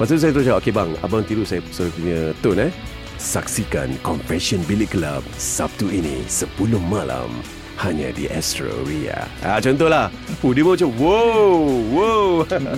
Lepas 0.00 0.06
tu 0.08 0.16
saya 0.16 0.32
terus 0.32 0.48
cakap, 0.48 0.58
okay 0.64 0.72
bang, 0.72 0.90
abang 1.04 1.20
tiru 1.20 1.44
saya, 1.44 1.60
saya 1.68 1.92
punya 1.92 2.32
tone 2.40 2.70
eh. 2.70 2.72
Saksikan 3.20 4.00
Confession 4.00 4.64
Bilik 4.64 4.96
Club 4.96 5.20
Sabtu 5.36 5.92
ini 5.92 6.24
10 6.24 6.56
malam 6.88 7.28
hanya 7.76 8.08
di 8.16 8.24
Astro 8.32 8.72
Ria. 8.88 9.28
Ah 9.44 9.60
contohlah. 9.60 10.08
Oh 10.40 10.56
dia 10.56 10.64
macam 10.64 10.88
wow, 10.96 11.60
wow. 11.92 12.28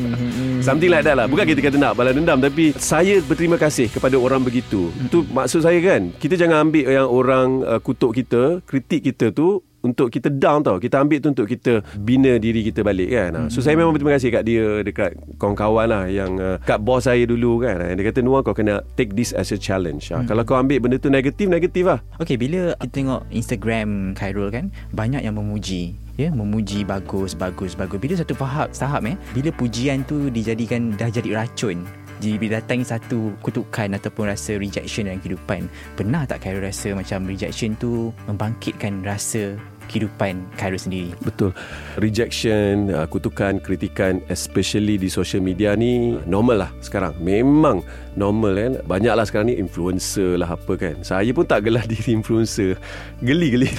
Something 0.66 0.90
like 0.90 1.06
that 1.06 1.14
lah. 1.14 1.30
Bukan 1.30 1.46
kita 1.46 1.62
kata 1.62 1.78
nak 1.78 1.94
balas 1.94 2.18
dendam 2.18 2.42
tapi 2.42 2.74
saya 2.74 3.22
berterima 3.22 3.54
kasih 3.54 3.86
kepada 3.86 4.18
orang 4.18 4.42
begitu. 4.42 4.90
Itu 4.98 5.22
maksud 5.30 5.62
saya 5.62 5.78
kan. 5.78 6.10
Kita 6.18 6.34
jangan 6.34 6.66
ambil 6.66 6.90
yang 6.90 7.06
orang 7.06 7.62
uh, 7.62 7.78
kutuk 7.78 8.10
kita, 8.10 8.66
kritik 8.66 9.14
kita 9.14 9.30
tu 9.30 9.62
untuk 9.82 10.08
kita 10.08 10.30
down 10.30 10.62
tau. 10.62 10.78
Kita 10.78 11.02
ambil 11.02 11.18
tu 11.18 11.28
untuk 11.34 11.46
kita 11.46 11.82
bina 11.98 12.38
diri 12.38 12.62
kita 12.66 12.80
balik 12.86 13.10
kan? 13.12 13.30
Hmm. 13.34 13.48
so 13.50 13.60
saya 13.60 13.74
memang 13.74 13.92
berterima 13.92 14.16
kasih 14.16 14.30
kat 14.32 14.42
dia 14.46 14.64
dekat 14.86 15.10
kawan-kawan 15.36 15.86
lah 15.90 16.04
yang 16.08 16.38
uh, 16.38 16.56
kat 16.62 16.78
bos 16.78 17.04
saya 17.04 17.22
dulu 17.26 17.62
kan? 17.62 17.82
Dia 17.82 18.04
kata 18.08 18.22
Noah 18.22 18.46
kau 18.46 18.54
kena 18.54 18.80
take 18.94 19.12
this 19.12 19.34
as 19.34 19.50
a 19.50 19.58
challenge 19.58 20.08
hmm. 20.08 20.24
kalau 20.30 20.42
kau 20.46 20.56
ambil 20.56 20.78
benda 20.78 20.96
tu 20.96 21.10
negatif 21.10 21.50
negatif 21.50 21.84
lah. 21.84 21.98
Okay 22.22 22.38
bila 22.38 22.74
kita 22.78 22.90
tengok 22.94 23.20
Instagram 23.34 24.14
Khairul 24.14 24.48
kan? 24.54 24.70
Banyak 24.94 25.26
yang 25.26 25.36
memuji 25.36 25.98
ya? 26.16 26.30
Memuji 26.30 26.86
bagus 26.86 27.34
bagus 27.34 27.74
bagus. 27.74 27.98
Bila 27.98 28.14
satu 28.14 28.32
faham 28.38 28.70
tahap 28.70 29.02
eh? 29.04 29.18
Bila 29.34 29.50
pujian 29.52 30.06
tu 30.06 30.30
dijadikan 30.30 30.94
dah 30.94 31.10
jadi 31.10 31.34
racun 31.34 31.82
jadi 32.22 32.38
bila 32.38 32.62
datang 32.62 32.86
satu 32.86 33.34
kutukan 33.42 33.98
ataupun 33.98 34.30
rasa 34.30 34.54
rejection 34.54 35.10
dalam 35.10 35.18
kehidupan 35.18 35.66
pernah 35.98 36.22
tak 36.22 36.46
Khairul 36.46 36.62
rasa 36.62 36.94
macam 36.94 37.26
rejection 37.26 37.74
tu 37.82 38.14
membangkitkan 38.30 39.02
rasa 39.02 39.58
kehidupan 39.92 40.40
Khairul 40.56 40.80
sendiri. 40.80 41.12
Betul. 41.20 41.52
Rejection, 42.00 42.88
uh, 42.88 43.04
kutukan, 43.04 43.60
kritikan 43.60 44.24
especially 44.32 44.96
di 44.96 45.12
social 45.12 45.44
media 45.44 45.76
ni 45.76 46.16
normal 46.24 46.64
lah 46.64 46.70
sekarang. 46.80 47.12
Memang 47.20 47.84
normal 48.14 48.52
kan. 48.56 48.72
Banyaklah 48.84 49.24
sekarang 49.28 49.48
ni 49.52 49.56
influencer 49.56 50.36
lah 50.40 50.56
apa 50.56 50.72
kan. 50.76 50.94
Saya 51.04 51.30
pun 51.32 51.44
tak 51.46 51.64
gelar 51.68 51.84
diri 51.92 52.12
influencer. 52.12 52.76
Geli-geli. 53.20 53.70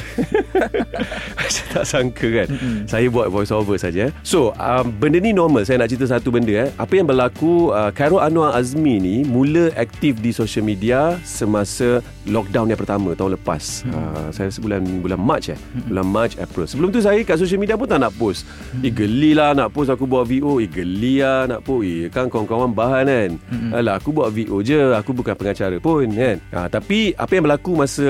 Saya 1.54 1.68
tak 1.82 1.86
sangka 1.86 2.28
kan. 2.44 2.48
Mm-hmm. 2.50 2.78
Saya 2.90 3.08
buat 3.10 3.28
voice 3.30 3.54
over 3.54 3.76
saja. 3.76 4.10
So, 4.24 4.56
um, 4.58 4.94
benda 4.96 5.20
ni 5.20 5.36
normal. 5.36 5.68
Saya 5.68 5.82
nak 5.82 5.92
cerita 5.92 6.08
satu 6.10 6.34
benda 6.34 6.54
eh. 6.66 6.70
Apa 6.80 6.98
yang 6.98 7.08
berlaku 7.10 7.74
uh, 7.74 7.92
Khairul 7.94 8.24
Anwar 8.24 8.56
Azmi 8.56 8.98
ni 9.02 9.16
mula 9.28 9.74
aktif 9.76 10.18
di 10.24 10.32
social 10.32 10.64
media 10.64 11.18
semasa 11.26 12.00
lockdown 12.30 12.72
yang 12.72 12.80
pertama 12.80 13.14
tahun 13.14 13.36
lepas. 13.36 13.84
Mm-hmm. 13.84 13.94
Uh, 13.94 14.28
saya 14.32 14.46
rasa 14.50 14.60
bulan 14.64 15.20
March 15.20 15.52
eh. 15.52 15.60
Mm-hmm. 15.60 15.88
Bulan 15.92 16.08
March 16.08 16.34
April. 16.40 16.66
Sebelum 16.66 16.90
tu 16.90 17.04
saya 17.04 17.20
kat 17.22 17.38
social 17.38 17.60
media 17.60 17.76
pun 17.76 17.90
tak 17.90 18.00
nak 18.00 18.16
post. 18.16 18.48
Mm-hmm. 18.48 18.86
Eh 18.88 18.92
geli 18.94 19.32
lah 19.36 19.52
nak 19.52 19.76
post 19.76 19.92
aku 19.92 20.08
buat 20.08 20.26
VO. 20.26 20.64
Eh 20.64 20.70
geli 20.70 21.20
lah 21.20 21.50
nak 21.50 21.62
post. 21.68 21.84
Eh 21.84 22.08
kan 22.08 22.32
kawan-kawan 22.32 22.72
bahan 22.72 23.06
kan. 23.10 23.32
Mm-hmm. 23.36 23.72
Alah 23.76 24.00
aku 24.00 24.16
buat 24.16 24.23
VO 24.30 24.64
je. 24.64 24.94
Aku 24.96 25.12
bukan 25.12 25.34
pengacara 25.36 25.76
pun 25.82 26.08
kan. 26.12 26.38
Ha, 26.54 26.68
tapi 26.70 27.12
apa 27.18 27.32
yang 27.34 27.44
berlaku 27.50 27.74
masa 27.74 28.08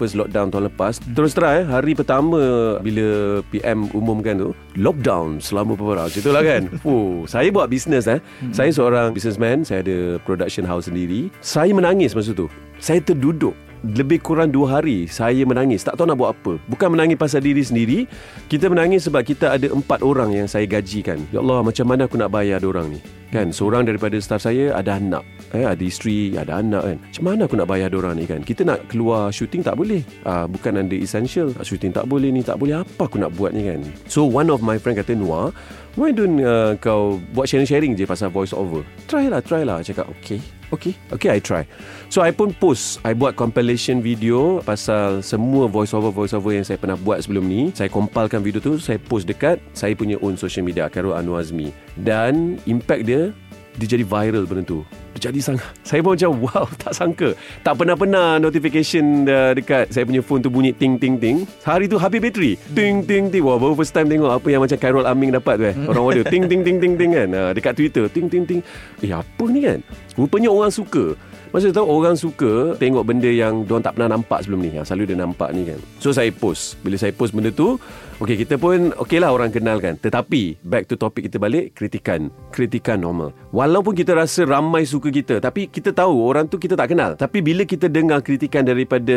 first 0.00 0.16
lockdown 0.16 0.48
tahun 0.48 0.72
lepas. 0.72 0.98
Terus 1.12 1.36
terang 1.36 1.54
eh 1.62 1.66
hari 1.68 1.92
pertama 1.92 2.40
bila 2.80 3.38
PM 3.52 3.86
umumkan 3.92 4.38
tu. 4.38 4.50
Lockdown 4.78 5.38
selama 5.38 5.76
beberapa 5.76 6.08
hari. 6.08 6.18
Itulah 6.18 6.42
kan. 6.42 6.62
oh, 6.88 7.28
saya 7.28 7.52
buat 7.52 7.68
bisnes 7.68 8.08
eh. 8.08 8.18
Mm-hmm. 8.18 8.54
Saya 8.56 8.70
seorang 8.72 9.06
businessman. 9.12 9.66
Saya 9.66 9.84
ada 9.84 10.16
production 10.22 10.64
house 10.64 10.88
sendiri. 10.88 11.28
Saya 11.44 11.70
menangis 11.76 12.16
masa 12.16 12.32
tu. 12.32 12.48
Saya 12.82 12.98
terduduk 12.98 13.54
lebih 13.82 14.22
kurang 14.22 14.54
dua 14.54 14.78
hari 14.78 15.10
saya 15.10 15.42
menangis. 15.42 15.82
Tak 15.82 15.98
tahu 15.98 16.06
nak 16.06 16.18
buat 16.18 16.30
apa. 16.38 16.58
Bukan 16.70 16.94
menangis 16.94 17.18
pasal 17.18 17.42
diri 17.42 17.62
sendiri. 17.66 17.98
Kita 18.46 18.70
menangis 18.70 19.10
sebab 19.10 19.26
kita 19.26 19.50
ada 19.58 19.66
empat 19.70 20.06
orang 20.06 20.30
yang 20.30 20.46
saya 20.46 20.66
gajikan. 20.70 21.18
Ya 21.34 21.42
Allah, 21.42 21.66
macam 21.66 21.86
mana 21.90 22.06
aku 22.06 22.16
nak 22.18 22.30
bayar 22.30 22.62
orang 22.62 22.94
ni? 22.94 23.00
Kan, 23.32 23.48
seorang 23.48 23.88
daripada 23.88 24.20
staf 24.20 24.44
saya 24.44 24.76
ada 24.76 25.00
anak. 25.00 25.24
Eh, 25.56 25.64
ada 25.64 25.80
isteri, 25.80 26.36
ada 26.36 26.60
anak 26.60 26.84
kan. 26.84 26.96
Macam 27.00 27.24
mana 27.24 27.40
aku 27.48 27.56
nak 27.58 27.68
bayar 27.68 27.90
orang 27.96 28.14
ni 28.20 28.24
kan? 28.28 28.40
Kita 28.44 28.62
nak 28.62 28.86
keluar 28.92 29.32
shooting 29.32 29.64
tak 29.64 29.74
boleh. 29.74 30.04
Ah, 30.22 30.44
bukan 30.44 30.78
under 30.78 31.00
essential. 31.00 31.50
Shooting 31.64 31.96
tak 31.96 32.06
boleh 32.06 32.28
ni, 32.28 32.44
tak 32.44 32.60
boleh. 32.60 32.84
Apa 32.84 33.08
aku 33.08 33.18
nak 33.18 33.34
buat 33.34 33.56
ni 33.56 33.66
kan? 33.66 33.80
So, 34.04 34.28
one 34.28 34.52
of 34.52 34.60
my 34.60 34.76
friend 34.76 35.00
kata, 35.00 35.16
Noah, 35.16 35.50
why 35.96 36.12
don't 36.12 36.38
uh, 36.44 36.76
kau 36.78 37.18
buat 37.32 37.48
sharing-sharing 37.48 37.96
je 37.96 38.04
pasal 38.04 38.28
voice 38.28 38.52
over? 38.52 38.84
Try 39.08 39.32
lah, 39.32 39.40
try 39.40 39.64
lah. 39.64 39.80
Cakap, 39.80 40.12
okay. 40.20 40.61
Okay, 40.72 40.96
okay 41.12 41.28
I 41.28 41.38
try. 41.38 41.68
So 42.08 42.24
I 42.24 42.32
pun 42.32 42.56
post, 42.56 43.04
I 43.04 43.12
buat 43.12 43.36
compilation 43.36 44.00
video 44.00 44.64
pasal 44.64 45.20
semua 45.20 45.68
voice 45.68 45.92
over 45.92 46.08
voice 46.08 46.32
over 46.32 46.56
yang 46.56 46.64
saya 46.64 46.80
pernah 46.80 46.96
buat 46.96 47.20
sebelum 47.20 47.44
ni. 47.44 47.68
Saya 47.76 47.92
compilkan 47.92 48.40
video 48.40 48.56
tu, 48.58 48.80
saya 48.80 48.96
post 48.96 49.28
dekat 49.28 49.60
saya 49.76 49.92
punya 49.92 50.16
own 50.24 50.40
social 50.40 50.64
media 50.64 50.88
Karul 50.88 51.12
Anwar 51.12 51.44
Azmi. 51.44 51.76
Dan 52.00 52.56
impact 52.64 53.04
dia 53.04 53.36
dia 53.80 53.96
jadi 53.96 54.04
viral 54.04 54.44
benda 54.44 54.62
tu. 54.68 54.84
Dia 55.16 55.32
jadi 55.32 55.40
sangat. 55.40 55.64
Saya 55.88 56.04
pun 56.04 56.12
macam 56.12 56.30
wow, 56.44 56.66
tak 56.82 56.92
sangka. 56.92 57.32
Tak 57.64 57.74
pernah-pernah 57.80 58.36
notification 58.36 59.24
uh, 59.24 59.52
dekat 59.56 59.88
saya 59.92 60.04
punya 60.04 60.20
phone 60.20 60.44
tu 60.44 60.52
bunyi 60.52 60.76
ting 60.76 61.00
ting 61.00 61.16
ting. 61.16 61.48
Hari 61.64 61.88
tu 61.88 61.96
habis 61.96 62.20
bateri. 62.20 62.60
Ting 62.76 63.04
ting 63.04 63.32
ting. 63.32 63.42
Wah, 63.44 63.56
baru 63.56 63.72
first 63.76 63.96
time 63.96 64.08
tengok 64.12 64.28
apa 64.28 64.46
yang 64.52 64.60
macam 64.60 64.76
Carol 64.76 65.08
Aming 65.08 65.32
dapat 65.32 65.54
tu 65.56 65.64
eh. 65.72 65.76
Orang 65.88 66.04
order 66.04 66.24
ting 66.32 66.44
ting 66.48 66.60
ting 66.60 66.76
ting 66.80 66.94
ting 67.00 67.10
kan. 67.16 67.28
Uh, 67.32 67.50
dekat 67.56 67.72
Twitter 67.76 68.04
ting 68.12 68.28
ting 68.28 68.44
ting. 68.44 68.60
Eh 69.00 69.12
apa 69.12 69.44
ni 69.48 69.64
kan? 69.64 69.80
Rupanya 70.16 70.52
orang 70.52 70.72
suka. 70.72 71.16
Masa 71.52 71.68
tahu 71.68 71.84
orang 71.84 72.16
suka 72.16 72.72
tengok 72.80 73.04
benda 73.04 73.28
yang 73.28 73.68
diorang 73.68 73.84
tak 73.84 74.00
pernah 74.00 74.16
nampak 74.16 74.40
sebelum 74.40 74.64
ni. 74.64 74.72
Yang 74.72 74.88
selalu 74.88 75.04
dia 75.12 75.18
nampak 75.20 75.52
ni 75.52 75.68
kan. 75.68 75.76
So 76.00 76.08
saya 76.08 76.32
post. 76.32 76.80
Bila 76.80 76.96
saya 76.96 77.12
post 77.12 77.36
benda 77.36 77.52
tu, 77.52 77.76
okay 78.24 78.40
kita 78.40 78.56
pun 78.56 78.96
okay 78.96 79.20
lah 79.20 79.36
orang 79.36 79.52
kenal 79.52 79.76
kan. 79.76 80.00
Tetapi 80.00 80.64
back 80.64 80.88
to 80.88 80.96
topik 80.96 81.28
kita 81.28 81.36
balik, 81.36 81.76
kritikan. 81.76 82.32
Kritikan 82.56 83.04
normal. 83.04 83.36
Walaupun 83.52 83.92
kita 83.92 84.16
rasa 84.16 84.48
ramai 84.48 84.88
suka 84.88 85.12
kita, 85.12 85.44
tapi 85.44 85.68
kita 85.68 85.92
tahu 85.92 86.24
orang 86.24 86.48
tu 86.48 86.56
kita 86.56 86.72
tak 86.72 86.88
kenal. 86.96 87.20
Tapi 87.20 87.44
bila 87.44 87.68
kita 87.68 87.84
dengar 87.84 88.24
kritikan 88.24 88.64
daripada 88.64 89.12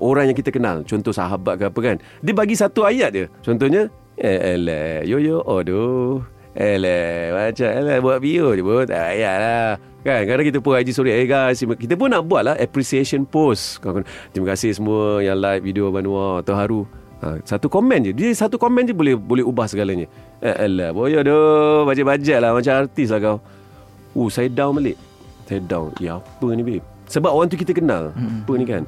orang 0.00 0.32
yang 0.32 0.38
kita 0.40 0.48
kenal, 0.48 0.80
contoh 0.88 1.12
sahabat 1.12 1.60
ke 1.60 1.64
apa 1.68 1.80
kan, 1.84 1.96
dia 2.24 2.32
bagi 2.32 2.56
satu 2.56 2.88
ayat 2.88 3.12
dia. 3.12 3.26
Contohnya, 3.44 3.92
eh, 4.16 4.56
elah, 4.56 5.04
yo 5.04 5.20
yo, 5.20 5.44
aduh. 5.44 6.33
Elah, 6.54 7.50
macam 7.50 7.66
elah 7.66 7.98
buat 7.98 8.18
video 8.22 8.54
je 8.54 8.62
pun. 8.62 8.86
Tak 8.86 9.02
payahlah. 9.10 9.74
Kan, 10.06 10.20
kadang 10.22 10.46
kita 10.46 10.58
pun 10.62 10.78
IG 10.78 10.94
story. 10.94 11.10
Eh 11.10 11.26
guys, 11.26 11.58
kita 11.58 11.98
pun 11.98 12.14
nak 12.14 12.22
buat 12.30 12.46
lah 12.46 12.54
appreciation 12.62 13.26
post. 13.26 13.82
Terima 14.30 14.54
kasih 14.54 14.70
semua 14.70 15.18
yang 15.18 15.34
like 15.42 15.66
video 15.66 15.90
Banua. 15.90 16.46
Terharu. 16.46 16.86
Ha, 17.26 17.42
satu 17.42 17.66
komen 17.66 18.06
je. 18.06 18.12
Dia 18.14 18.30
satu 18.38 18.54
komen 18.54 18.86
je 18.86 18.94
boleh 18.94 19.18
boleh 19.18 19.42
ubah 19.42 19.66
segalanya. 19.66 20.06
Eh, 20.38 20.70
elah, 20.70 20.94
boyo 20.94 21.26
doh. 21.26 21.90
Bajet-bajet 21.90 22.38
lah. 22.38 22.54
Macam 22.54 22.86
artis 22.86 23.10
lah 23.10 23.18
kau. 23.18 23.36
Uh, 24.14 24.30
saya 24.30 24.46
down 24.46 24.78
balik. 24.78 24.94
Saya 25.50 25.58
down. 25.58 25.90
Ya, 25.98 26.22
apa 26.22 26.46
ni 26.54 26.62
babe? 26.62 26.86
Sebab 27.10 27.34
orang 27.34 27.50
tu 27.50 27.58
kita 27.58 27.74
kenal. 27.74 28.14
Hmm. 28.14 28.46
Apa 28.46 28.52
ni 28.54 28.64
kan? 28.64 28.82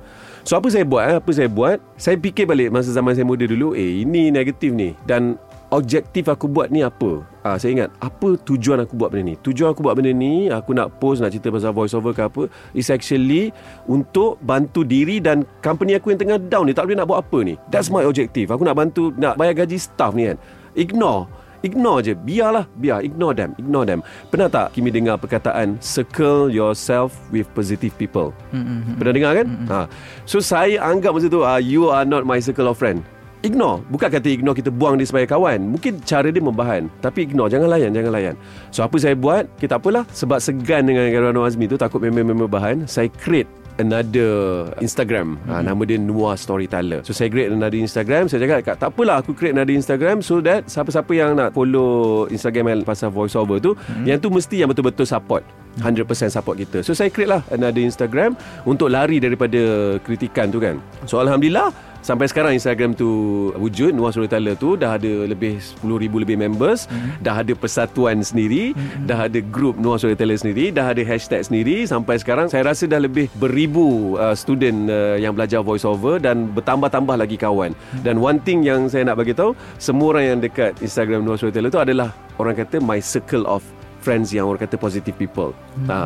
So 0.46 0.54
apa 0.54 0.70
saya 0.70 0.86
buat? 0.86 1.02
Eh? 1.02 1.16
Apa 1.18 1.30
saya 1.34 1.48
buat? 1.50 1.82
Saya 1.98 2.14
fikir 2.14 2.46
balik 2.46 2.70
masa 2.70 2.94
zaman 2.94 3.12
saya 3.18 3.26
muda 3.26 3.42
dulu. 3.42 3.74
Eh, 3.74 4.06
ini 4.06 4.30
negatif 4.30 4.70
ni. 4.70 4.94
Dan 5.02 5.34
objektif 5.70 6.30
aku 6.30 6.46
buat 6.46 6.70
ni 6.70 6.82
apa? 6.82 7.22
Ah, 7.42 7.58
saya 7.58 7.74
ingat 7.74 7.90
apa 7.98 8.38
tujuan 8.42 8.82
aku 8.82 8.94
buat 8.94 9.10
benda 9.10 9.32
ni? 9.32 9.36
Tujuan 9.42 9.74
aku 9.74 9.82
buat 9.82 9.94
benda 9.98 10.10
ni, 10.14 10.50
aku 10.50 10.74
nak 10.74 10.98
post 11.02 11.22
nak 11.22 11.34
cerita 11.34 11.50
pasal 11.50 11.74
voice 11.74 11.94
over 11.94 12.14
ke 12.14 12.22
apa, 12.26 12.42
is 12.74 12.90
actually 12.90 13.50
untuk 13.86 14.38
bantu 14.42 14.86
diri 14.86 15.18
dan 15.18 15.42
company 15.62 15.98
aku 15.98 16.14
yang 16.14 16.20
tengah 16.20 16.38
down 16.38 16.66
ni 16.66 16.74
tak 16.74 16.86
boleh 16.86 16.98
nak 16.98 17.08
buat 17.10 17.20
apa 17.22 17.38
ni. 17.42 17.54
That's 17.70 17.90
my 17.90 18.06
objective. 18.06 18.50
Aku 18.54 18.62
nak 18.62 18.78
bantu 18.78 19.10
nak 19.18 19.38
bayar 19.38 19.66
gaji 19.66 19.78
staff 19.78 20.14
ni 20.14 20.30
kan. 20.30 20.38
Ignore 20.76 21.26
Ignore 21.64 22.04
je 22.04 22.12
Biarlah 22.12 22.68
Biar 22.76 23.00
Ignore 23.00 23.32
them 23.32 23.50
Ignore 23.56 23.88
them 23.88 24.00
Pernah 24.28 24.48
tak 24.52 24.76
Kimi 24.76 24.92
dengar 24.92 25.16
perkataan 25.16 25.80
Circle 25.80 26.52
yourself 26.52 27.16
With 27.32 27.48
positive 27.56 27.96
people 27.96 28.36
mm-hmm. 28.52 29.00
Pernah 29.00 29.14
dengar 29.16 29.32
kan 29.40 29.46
mm-hmm. 29.48 29.68
ha. 29.72 29.88
So 30.28 30.44
saya 30.44 30.84
anggap 30.84 31.16
masa 31.16 31.32
tu 31.32 31.40
uh, 31.40 31.56
You 31.56 31.88
are 31.88 32.04
not 32.04 32.28
my 32.28 32.38
circle 32.38 32.68
of 32.68 32.76
friend 32.76 33.00
Ignore. 33.44 33.84
Bukan 33.92 34.08
kata 34.08 34.28
ignore 34.32 34.56
kita 34.56 34.72
buang 34.72 34.96
dia 34.96 35.04
sebagai 35.04 35.28
kawan. 35.36 35.60
Mungkin 35.60 36.00
cara 36.08 36.32
dia 36.32 36.40
membahan. 36.40 36.88
Tapi 37.04 37.28
ignore. 37.28 37.52
Jangan 37.52 37.68
layan 37.68 37.92
Jangan 37.92 38.12
layan. 38.12 38.34
So 38.72 38.80
apa 38.80 38.96
saya 38.96 39.12
buat? 39.12 39.44
Kita 39.60 39.76
apalah. 39.76 40.08
Sebab 40.16 40.40
segan 40.40 40.88
dengan 40.88 41.04
Garano 41.12 41.44
Azmi 41.44 41.68
tu 41.68 41.76
Takut 41.76 42.00
member-member 42.00 42.48
bahan 42.48 42.88
Saya 42.88 43.12
create 43.12 43.48
another 43.76 44.72
Instagram. 44.80 45.36
Mm-hmm. 45.36 45.52
ha, 45.52 45.60
Nama 45.60 45.82
dia 45.84 45.98
Noah 46.00 46.36
Storyteller. 46.40 47.04
So 47.04 47.12
saya 47.12 47.28
create 47.28 47.52
another 47.52 47.76
Instagram. 47.76 48.32
Saya 48.32 48.48
cakap 48.48 48.80
Tak 48.80 48.88
apalah 48.96 49.20
aku 49.20 49.36
create 49.36 49.52
another 49.52 49.76
Instagram 49.76 50.24
So 50.24 50.40
that 50.40 50.66
Siapa-siapa 50.72 51.12
yang 51.12 51.36
nak 51.36 51.52
follow 51.52 52.24
Instagram 52.32 52.82
pasal 52.88 53.12
voiceover 53.12 53.60
tu 53.60 53.76
mm-hmm. 53.76 54.04
Yang 54.08 54.18
tu 54.24 54.28
mesti 54.32 54.56
yang 54.64 54.68
betul-betul 54.72 55.04
support. 55.04 55.44
100% 55.76 56.08
support 56.32 56.56
kita. 56.56 56.80
So 56.80 56.96
saya 56.96 57.12
create 57.12 57.28
lah 57.28 57.44
Another 57.52 57.84
Instagram 57.84 58.32
Untuk 58.64 58.88
lari 58.88 59.20
daripada 59.20 59.94
Kritikan 60.00 60.48
tu 60.48 60.56
kan. 60.56 60.80
So 61.04 61.20
Alhamdulillah 61.20 61.68
Sampai 62.06 62.30
sekarang 62.30 62.54
Instagram 62.54 62.94
tu 62.94 63.10
wujud 63.58 63.90
Nuah 63.90 64.14
Storyteller 64.14 64.54
tu 64.54 64.78
dah 64.78 64.94
ada 64.94 65.26
lebih 65.26 65.58
10,000 65.58 66.22
lebih 66.22 66.38
members 66.38 66.86
mm-hmm. 66.86 67.18
dah 67.18 67.42
ada 67.42 67.50
persatuan 67.58 68.22
sendiri 68.22 68.78
mm-hmm. 68.78 69.10
dah 69.10 69.26
ada 69.26 69.42
grup 69.42 69.74
Nuah 69.74 69.98
Storyteller 69.98 70.38
sendiri 70.38 70.70
dah 70.70 70.94
ada 70.94 71.02
hashtag 71.02 71.42
sendiri 71.42 71.82
sampai 71.82 72.22
sekarang 72.22 72.46
saya 72.46 72.62
rasa 72.62 72.86
dah 72.86 73.02
lebih 73.02 73.26
beribu 73.42 74.14
uh, 74.22 74.38
student 74.38 74.86
uh, 74.86 75.18
yang 75.18 75.34
belajar 75.34 75.66
voice 75.66 75.82
over 75.82 76.22
dan 76.22 76.46
bertambah-tambah 76.54 77.18
lagi 77.18 77.34
kawan 77.34 77.74
mm-hmm. 77.74 78.06
dan 78.06 78.22
one 78.22 78.38
thing 78.38 78.62
yang 78.62 78.86
saya 78.86 79.02
nak 79.02 79.18
bagi 79.18 79.34
tahu 79.34 79.58
semua 79.82 80.14
orang 80.14 80.24
yang 80.30 80.38
dekat 80.38 80.78
Instagram 80.78 81.26
Nuah 81.26 81.42
Storyteller 81.42 81.74
tu 81.74 81.82
adalah 81.82 82.14
orang 82.38 82.54
kata 82.54 82.78
my 82.78 83.02
circle 83.02 83.42
of 83.50 83.66
friends 84.06 84.30
yang 84.30 84.46
orang 84.46 84.62
kata 84.62 84.78
positive 84.78 85.18
people. 85.18 85.50
Hmm. 85.82 85.90
Ha, 85.90 85.96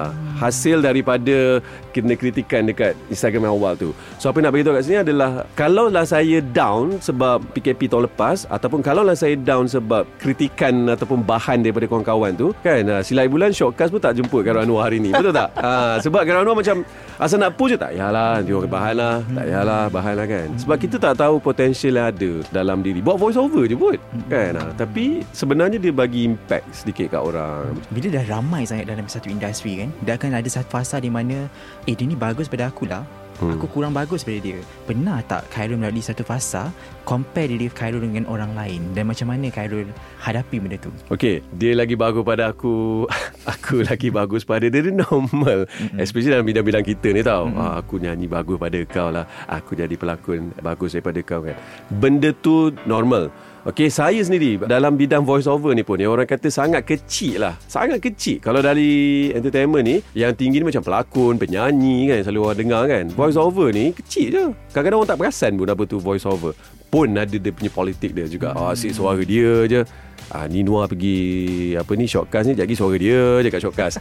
hasil 0.40 0.80
daripada 0.80 1.60
kena 1.92 2.16
kritikan 2.16 2.64
dekat 2.64 2.96
Instagram 3.12 3.44
yang 3.44 3.54
awal 3.60 3.76
tu. 3.76 3.92
So 4.16 4.32
apa 4.32 4.40
yang 4.40 4.48
nak 4.48 4.54
beritahu 4.56 4.72
kat 4.80 4.84
sini 4.88 4.98
adalah 5.04 5.44
kalau 5.52 5.92
lah 5.92 6.08
saya 6.08 6.40
down 6.40 6.96
sebab 7.04 7.44
PKP 7.52 7.92
tahun 7.92 8.08
lepas 8.08 8.48
ataupun 8.48 8.80
kalau 8.80 9.04
lah 9.04 9.12
saya 9.12 9.36
down 9.36 9.68
sebab 9.68 10.08
kritikan 10.16 10.88
ataupun 10.96 11.20
bahan 11.20 11.60
daripada 11.60 11.84
kawan-kawan 11.84 12.32
tu 12.32 12.56
kan 12.64 12.80
ha, 12.88 13.04
silai 13.04 13.28
bulan 13.28 13.52
shortcast 13.52 13.92
pun 13.92 14.00
tak 14.00 14.16
jemput 14.16 14.40
Karo 14.48 14.64
Anwar 14.64 14.88
hari 14.88 15.04
ni. 15.04 15.12
Betul 15.12 15.36
tak? 15.36 15.52
Ha, 15.60 16.00
sebab 16.00 16.24
Karo 16.24 16.40
Anwar 16.40 16.56
macam 16.56 16.80
asal 17.20 17.36
nak 17.36 17.52
push 17.60 17.76
je 17.76 17.78
tak 17.78 17.92
yalah 17.92 18.40
dia 18.40 18.56
orang 18.56 18.72
bahan 18.72 18.94
lah. 18.96 19.16
Tak 19.36 19.46
yalah 19.50 19.82
bahan 19.92 20.14
lah 20.16 20.26
kan. 20.30 20.48
Sebab 20.56 20.76
kita 20.80 20.96
tak 20.96 21.20
tahu 21.20 21.36
potensial 21.36 22.00
yang 22.00 22.08
ada 22.08 22.30
dalam 22.48 22.80
diri. 22.80 23.04
Buat 23.04 23.20
voice 23.20 23.36
over 23.36 23.68
je 23.68 23.76
pun. 23.76 23.98
Kan? 24.32 24.56
Ha, 24.56 24.72
tapi 24.78 25.20
sebenarnya 25.36 25.76
dia 25.76 25.92
bagi 25.92 26.24
impact 26.24 26.64
sedikit 26.72 27.18
kat 27.18 27.20
orang 27.20 27.74
bila 27.90 28.06
dah 28.06 28.24
ramai 28.30 28.62
sangat 28.62 28.86
dalam 28.86 29.10
satu 29.10 29.26
industri 29.26 29.82
kan 29.82 29.90
dia 30.06 30.14
akan 30.14 30.38
ada 30.38 30.46
satu 30.46 30.70
fasa 30.70 31.02
di 31.02 31.10
mana 31.10 31.50
eh 31.90 31.94
dia 31.94 32.06
ni 32.06 32.14
bagus 32.14 32.46
pada 32.46 32.70
aku 32.70 32.86
lah. 32.86 33.02
Hmm. 33.40 33.56
aku 33.56 33.72
kurang 33.72 33.96
bagus 33.96 34.20
pada 34.20 34.36
dia. 34.36 34.60
Pernah 34.84 35.24
tak 35.24 35.48
Khairul 35.48 35.80
melalui 35.80 36.04
satu 36.04 36.20
fasa 36.20 36.68
compare 37.08 37.48
diri 37.48 37.72
Khairul 37.72 38.04
dengan 38.04 38.28
orang 38.28 38.52
lain? 38.52 38.92
Dan 38.92 39.08
macam 39.08 39.32
mana 39.32 39.48
Khairul 39.48 39.88
hadapi 40.20 40.60
benda 40.60 40.76
tu? 40.76 40.92
Okay 41.08 41.40
dia 41.56 41.72
lagi 41.72 41.96
bagus 41.96 42.20
pada 42.20 42.52
aku 42.52 43.08
aku 43.56 43.80
lagi 43.80 44.12
bagus 44.12 44.44
pada 44.44 44.68
dia. 44.68 44.84
Dia 44.84 44.92
normal. 44.92 45.64
Mm-hmm. 45.64 45.98
especially 46.04 46.36
dalam 46.36 46.44
bidang-bidang 46.44 46.84
kita 46.84 47.08
ni 47.16 47.24
tau. 47.24 47.48
Mm-hmm. 47.48 47.64
ah, 47.64 47.72
aku 47.80 47.96
nyanyi 47.96 48.28
bagus 48.28 48.60
pada 48.60 48.78
kau 48.84 49.08
lah. 49.08 49.24
Aku 49.48 49.72
jadi 49.72 49.94
pelakon 49.96 50.52
bagus 50.60 50.92
daripada 50.92 51.18
kau 51.24 51.40
kan. 51.40 51.56
Benda 51.88 52.36
tu 52.36 52.76
normal 52.84 53.32
Okey, 53.60 53.92
saya 53.92 54.16
sendiri 54.24 54.56
dalam 54.64 54.96
bidang 54.96 55.20
voice 55.20 55.44
over 55.44 55.76
ni 55.76 55.84
pun 55.84 56.00
yang 56.00 56.16
orang 56.16 56.24
kata 56.24 56.48
sangat 56.48 56.80
kecil 56.80 57.44
lah. 57.44 57.60
Sangat 57.68 58.00
kecil. 58.00 58.40
Kalau 58.40 58.64
dari 58.64 59.28
entertainment 59.36 59.84
ni, 59.84 60.00
yang 60.16 60.32
tinggi 60.32 60.64
ni 60.64 60.64
macam 60.64 60.80
pelakon, 60.80 61.36
penyanyi 61.36 62.08
kan, 62.08 62.24
selalu 62.24 62.40
orang 62.40 62.56
dengar 62.56 62.82
kan. 62.88 63.04
Voice 63.12 63.36
over 63.36 63.68
ni 63.68 63.92
kecil 63.92 64.26
je. 64.32 64.44
Kadang-kadang 64.72 65.04
orang 65.04 65.10
tak 65.12 65.20
perasan 65.20 65.60
pun 65.60 65.68
apa 65.68 65.82
tu 65.84 66.00
voice 66.00 66.24
over. 66.24 66.56
Pun 66.88 67.12
ada 67.12 67.36
dia 67.36 67.52
punya 67.52 67.68
politik 67.68 68.16
dia 68.16 68.24
juga. 68.32 68.56
Oh, 68.56 68.72
asyik 68.72 68.96
suara 68.96 69.20
dia 69.20 69.68
je. 69.68 69.80
Ah, 70.30 70.46
ni 70.46 70.62
Noah 70.62 70.86
pergi 70.86 71.74
apa 71.74 71.90
ni 71.98 72.06
shortcast 72.06 72.46
ni 72.46 72.54
jadi 72.54 72.70
suara 72.78 72.94
dia 72.94 73.42
je 73.42 73.48
kat 73.50 73.60
shortcast. 73.66 73.98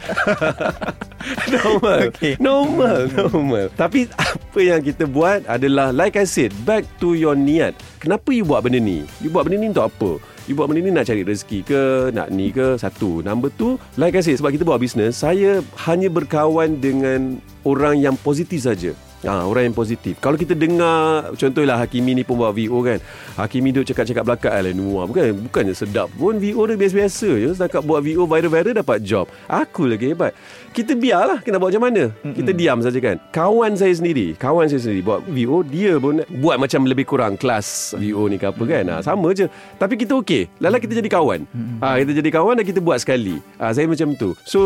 normal. 1.58 2.14
Okay. 2.14 2.38
Normal, 2.38 3.10
normal. 3.10 3.66
Tapi 3.74 4.06
apa 4.14 4.60
yang 4.62 4.78
kita 4.78 5.10
buat 5.10 5.42
adalah 5.50 5.90
like 5.90 6.14
I 6.14 6.22
said, 6.22 6.54
back 6.62 6.86
to 7.02 7.18
your 7.18 7.34
niat. 7.34 7.74
Kenapa 7.98 8.30
you 8.30 8.46
buat 8.46 8.62
benda 8.62 8.78
ni? 8.78 9.02
You 9.18 9.34
buat 9.34 9.42
benda 9.42 9.58
ni 9.58 9.74
untuk 9.74 9.90
apa? 9.90 10.22
You 10.46 10.54
buat 10.54 10.70
benda 10.70 10.86
ni 10.86 10.94
nak 10.94 11.06
cari 11.10 11.26
rezeki 11.26 11.58
ke 11.62 11.82
Nak 12.16 12.32
ni 12.32 12.50
ke 12.50 12.74
Satu 12.74 13.22
Number 13.22 13.54
two 13.54 13.78
Like 13.94 14.18
I 14.18 14.24
say 14.24 14.34
Sebab 14.34 14.56
kita 14.56 14.66
buat 14.66 14.82
bisnes 14.82 15.20
Saya 15.20 15.62
hanya 15.86 16.08
berkawan 16.10 16.80
dengan 16.80 17.38
Orang 17.62 18.00
yang 18.00 18.16
positif 18.18 18.64
saja 18.64 18.96
Ha, 19.26 19.44
orang 19.44 19.68
yang 19.68 19.76
positif. 19.76 20.16
Kalau 20.22 20.38
kita 20.38 20.56
dengar 20.56 21.28
contohlah 21.36 21.76
Hakimi 21.76 22.16
ni 22.16 22.22
pun 22.24 22.40
buat 22.40 22.56
VO 22.56 22.80
kan. 22.80 22.98
Hakimi 23.36 23.74
duk 23.74 23.84
cakap-cakap 23.84 24.24
belakang 24.24 24.54
lah 24.56 24.72
Nuah. 24.72 25.04
Bukan 25.04 25.50
bukannya 25.50 25.74
sedap 25.76 26.08
pun 26.16 26.40
VO 26.40 26.60
dia 26.64 26.76
biasa-biasa 26.80 27.28
je. 27.36 27.48
Setakat 27.52 27.84
buat 27.84 28.00
VO 28.00 28.24
viral-viral 28.24 28.80
dapat 28.80 29.04
job. 29.04 29.28
Aku 29.44 29.90
lagi 29.90 30.12
hebat. 30.12 30.32
Kita 30.70 30.94
biarlah 30.94 31.42
kena 31.42 31.58
buat 31.58 31.74
macam 31.74 31.90
mana. 31.90 32.14
Mm-mm. 32.22 32.32
Kita 32.32 32.50
diam 32.54 32.78
saja 32.78 32.98
kan. 33.02 33.16
Kawan 33.34 33.74
saya 33.74 33.90
sendiri, 33.90 34.38
kawan 34.38 34.70
saya 34.70 34.80
sendiri 34.80 35.02
buat 35.02 35.20
VO, 35.26 35.66
dia 35.66 35.98
pun 35.98 36.22
buat 36.40 36.56
macam 36.62 36.86
lebih 36.86 37.04
kurang 37.04 37.34
kelas 37.34 37.98
VO 37.98 38.30
ni 38.30 38.38
ke 38.38 38.48
apa 38.48 38.62
kan. 38.64 38.84
Ha, 38.86 38.94
sama 39.02 39.34
je. 39.34 39.50
Tapi 39.76 39.98
kita 39.98 40.14
okey. 40.22 40.48
Lala 40.62 40.78
kita 40.78 40.94
jadi 40.94 41.10
kawan. 41.10 41.44
Ha, 41.82 41.98
kita 42.00 42.12
jadi 42.22 42.30
kawan 42.30 42.54
dan 42.62 42.64
kita 42.64 42.78
buat 42.78 43.02
sekali. 43.02 43.42
Ha, 43.58 43.74
saya 43.74 43.90
macam 43.90 44.14
tu. 44.14 44.32
So, 44.46 44.60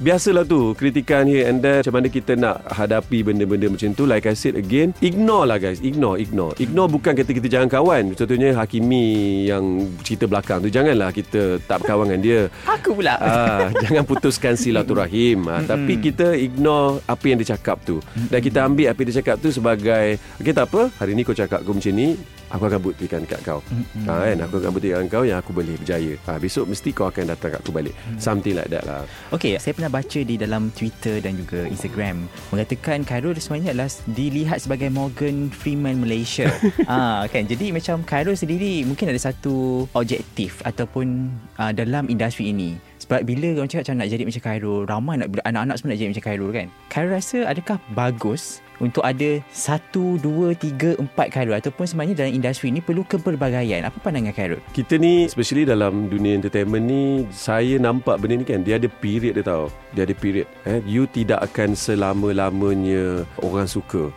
biasalah 0.00 0.48
tu 0.48 0.72
kritikan 0.74 1.28
here 1.28 1.46
and 1.46 1.60
there 1.60 1.84
macam 1.84 1.94
mana 1.96 2.08
kita 2.08 2.32
nak 2.34 2.64
hadapi 2.72 3.20
benda-benda 3.20 3.66
macam 3.68 3.92
tu 3.92 3.99
tu 4.00 4.08
like 4.08 4.24
I 4.24 4.32
said 4.32 4.56
again 4.56 4.96
ignore 5.04 5.44
lah 5.44 5.60
guys. 5.60 5.84
Ignore 5.84 6.16
ignore. 6.16 6.56
Ignore 6.56 6.88
bukan 6.88 7.12
kata 7.12 7.30
kita 7.36 7.48
jangan 7.52 7.68
kawan. 7.68 8.16
Contohnya 8.16 8.56
Hakimi 8.56 9.04
yang 9.44 9.84
cerita 10.00 10.24
belakang 10.24 10.64
tu 10.64 10.72
janganlah 10.72 11.12
kita 11.12 11.60
tak 11.68 11.84
berkawan 11.84 12.08
dengan 12.08 12.22
dia. 12.24 12.40
Aku 12.80 12.96
pula. 12.96 13.20
Ah, 13.20 13.68
jangan 13.84 14.08
putuskan 14.08 14.56
silaturahim. 14.56 15.44
Ah, 15.52 15.60
tapi 15.60 16.00
kita 16.00 16.32
ignore 16.32 17.04
apa 17.04 17.24
yang 17.28 17.36
dia 17.44 17.52
cakap 17.52 17.84
tu. 17.84 18.00
Dan 18.32 18.40
kita 18.40 18.64
ambil 18.64 18.88
apa 18.88 18.98
yang 19.04 19.08
dia 19.12 19.18
cakap 19.20 19.36
tu 19.36 19.52
sebagai 19.52 20.16
okay 20.40 20.54
tak 20.56 20.72
apa. 20.72 20.88
Hari 20.96 21.12
ni 21.12 21.22
kau 21.26 21.36
cakap 21.36 21.60
aku 21.60 21.76
macam 21.76 21.92
ni 21.92 22.16
aku 22.50 22.62
akan 22.66 22.80
buktikan 22.82 23.22
kat 23.24 23.40
kau. 23.46 23.62
Mm-hmm. 23.70 24.04
ha, 24.10 24.12
kan? 24.26 24.38
Aku 24.44 24.54
akan 24.58 24.70
buktikan 24.74 25.06
kau 25.06 25.22
yang 25.22 25.38
aku 25.38 25.50
boleh 25.54 25.74
berjaya. 25.78 26.14
Ha, 26.26 26.36
besok 26.36 26.66
mesti 26.66 26.90
kau 26.90 27.06
akan 27.06 27.30
datang 27.30 27.54
kat 27.54 27.60
aku 27.62 27.72
balik. 27.72 27.94
Mm. 28.10 28.18
something 28.18 28.54
like 28.58 28.68
that 28.68 28.84
lah. 28.84 29.06
Okay, 29.30 29.54
saya 29.56 29.72
pernah 29.72 29.90
baca 29.90 30.20
di 30.20 30.34
dalam 30.34 30.74
Twitter 30.74 31.22
dan 31.22 31.38
juga 31.38 31.64
Instagram. 31.70 32.26
Mengatakan 32.50 33.06
Khairul 33.06 33.38
sebenarnya 33.38 33.72
adalah 33.72 33.90
dilihat 34.10 34.58
sebagai 34.60 34.90
Morgan 34.90 35.48
Freeman 35.48 36.02
Malaysia. 36.02 36.50
Ha, 36.90 37.28
kan? 37.30 37.46
Jadi 37.46 37.70
macam 37.70 38.02
Khairul 38.02 38.34
sendiri 38.34 38.82
mungkin 38.82 39.12
ada 39.12 39.20
satu 39.20 39.86
objektif 39.94 40.58
ataupun 40.66 41.30
uh, 41.60 41.70
dalam 41.70 42.10
industri 42.10 42.50
ini. 42.50 42.74
Sebab 42.98 43.26
bila 43.26 43.58
orang 43.58 43.70
cakap 43.70 43.90
macam 43.90 43.96
nak 44.02 44.08
jadi 44.10 44.22
macam 44.26 44.42
Khairul 44.42 44.80
ramai 44.86 45.14
nak, 45.18 45.28
anak-anak 45.46 45.74
semua 45.78 45.88
nak 45.94 45.98
jadi 45.98 46.10
macam 46.10 46.24
Khairul 46.26 46.50
kan? 46.50 46.66
Khairul 46.90 47.12
rasa 47.14 47.38
adakah 47.46 47.76
bagus 47.94 48.64
untuk 48.80 49.04
ada 49.04 49.38
satu, 49.52 50.16
dua, 50.18 50.56
tiga, 50.56 50.96
empat 50.96 51.28
Khairul 51.30 51.56
ataupun 51.60 51.84
sebenarnya 51.84 52.24
dalam 52.24 52.32
industri 52.32 52.72
ini 52.72 52.80
perlu 52.80 53.04
kepelbagaian. 53.04 53.84
Apa 53.84 54.00
pandangan 54.00 54.32
Khairul? 54.32 54.60
Kita 54.72 54.96
ni, 54.96 55.28
especially 55.28 55.68
dalam 55.68 56.08
dunia 56.08 56.34
entertainment 56.34 56.84
ni, 56.88 57.28
saya 57.30 57.76
nampak 57.76 58.18
benda 58.18 58.40
ni 58.40 58.44
kan, 58.48 58.64
dia 58.64 58.80
ada 58.80 58.88
period 58.88 59.36
dia 59.36 59.44
tahu. 59.44 59.68
Dia 59.92 60.08
ada 60.08 60.14
period. 60.16 60.48
Eh? 60.64 60.80
You 60.88 61.04
tidak 61.04 61.44
akan 61.52 61.76
selama-lamanya 61.76 63.28
orang 63.44 63.68
suka. 63.68 64.08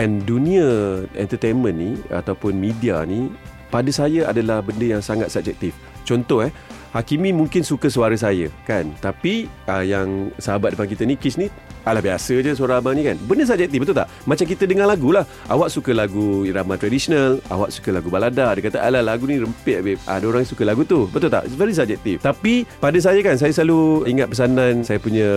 And 0.00 0.24
dunia 0.24 1.04
entertainment 1.14 1.76
ni 1.76 1.90
ataupun 2.08 2.56
media 2.56 3.04
ni, 3.04 3.28
pada 3.68 3.92
saya 3.92 4.32
adalah 4.32 4.64
benda 4.64 4.98
yang 4.98 5.04
sangat 5.04 5.28
subjektif. 5.28 5.76
Contoh 6.08 6.40
eh, 6.40 6.52
Hakimi 6.88 7.36
mungkin 7.36 7.60
suka 7.60 7.92
suara 7.92 8.16
saya 8.16 8.48
kan 8.64 8.88
tapi 9.04 9.44
uh, 9.68 9.84
yang 9.84 10.32
sahabat 10.40 10.72
depan 10.72 10.88
kita 10.88 11.04
ni 11.04 11.20
Kish 11.20 11.36
ni 11.36 11.52
Alah 11.88 12.04
biasa 12.04 12.44
je 12.44 12.52
suara 12.52 12.78
abang 12.78 12.92
ni 12.92 13.02
kan. 13.08 13.16
Benda 13.24 13.48
subjektif 13.48 13.80
betul 13.80 13.96
tak? 13.96 14.08
Macam 14.28 14.44
kita 14.44 14.64
dengar 14.68 14.86
lagu 14.86 15.08
lah. 15.10 15.24
Awak 15.48 15.68
suka 15.72 15.96
lagu 15.96 16.44
irama 16.44 16.76
tradisional 16.76 17.40
Awak 17.48 17.70
suka 17.72 17.90
lagu 17.90 18.12
balada. 18.12 18.52
Dia 18.52 18.62
kata 18.68 18.78
alah 18.84 19.00
lagu 19.00 19.24
ni 19.24 19.40
rempit 19.40 19.80
babe 19.80 20.00
Ada 20.04 20.24
orang 20.28 20.44
yang 20.44 20.50
suka 20.52 20.62
lagu 20.68 20.84
tu. 20.84 21.08
Betul 21.08 21.32
tak? 21.32 21.48
It's 21.48 21.56
very 21.56 21.72
subjektif 21.72 22.20
Tapi 22.20 22.68
pada 22.78 22.98
saya 23.00 23.18
kan 23.24 23.40
Saya 23.40 23.54
selalu 23.54 24.04
ingat 24.10 24.28
pesanan 24.28 24.84
Saya 24.84 25.00
punya 25.00 25.28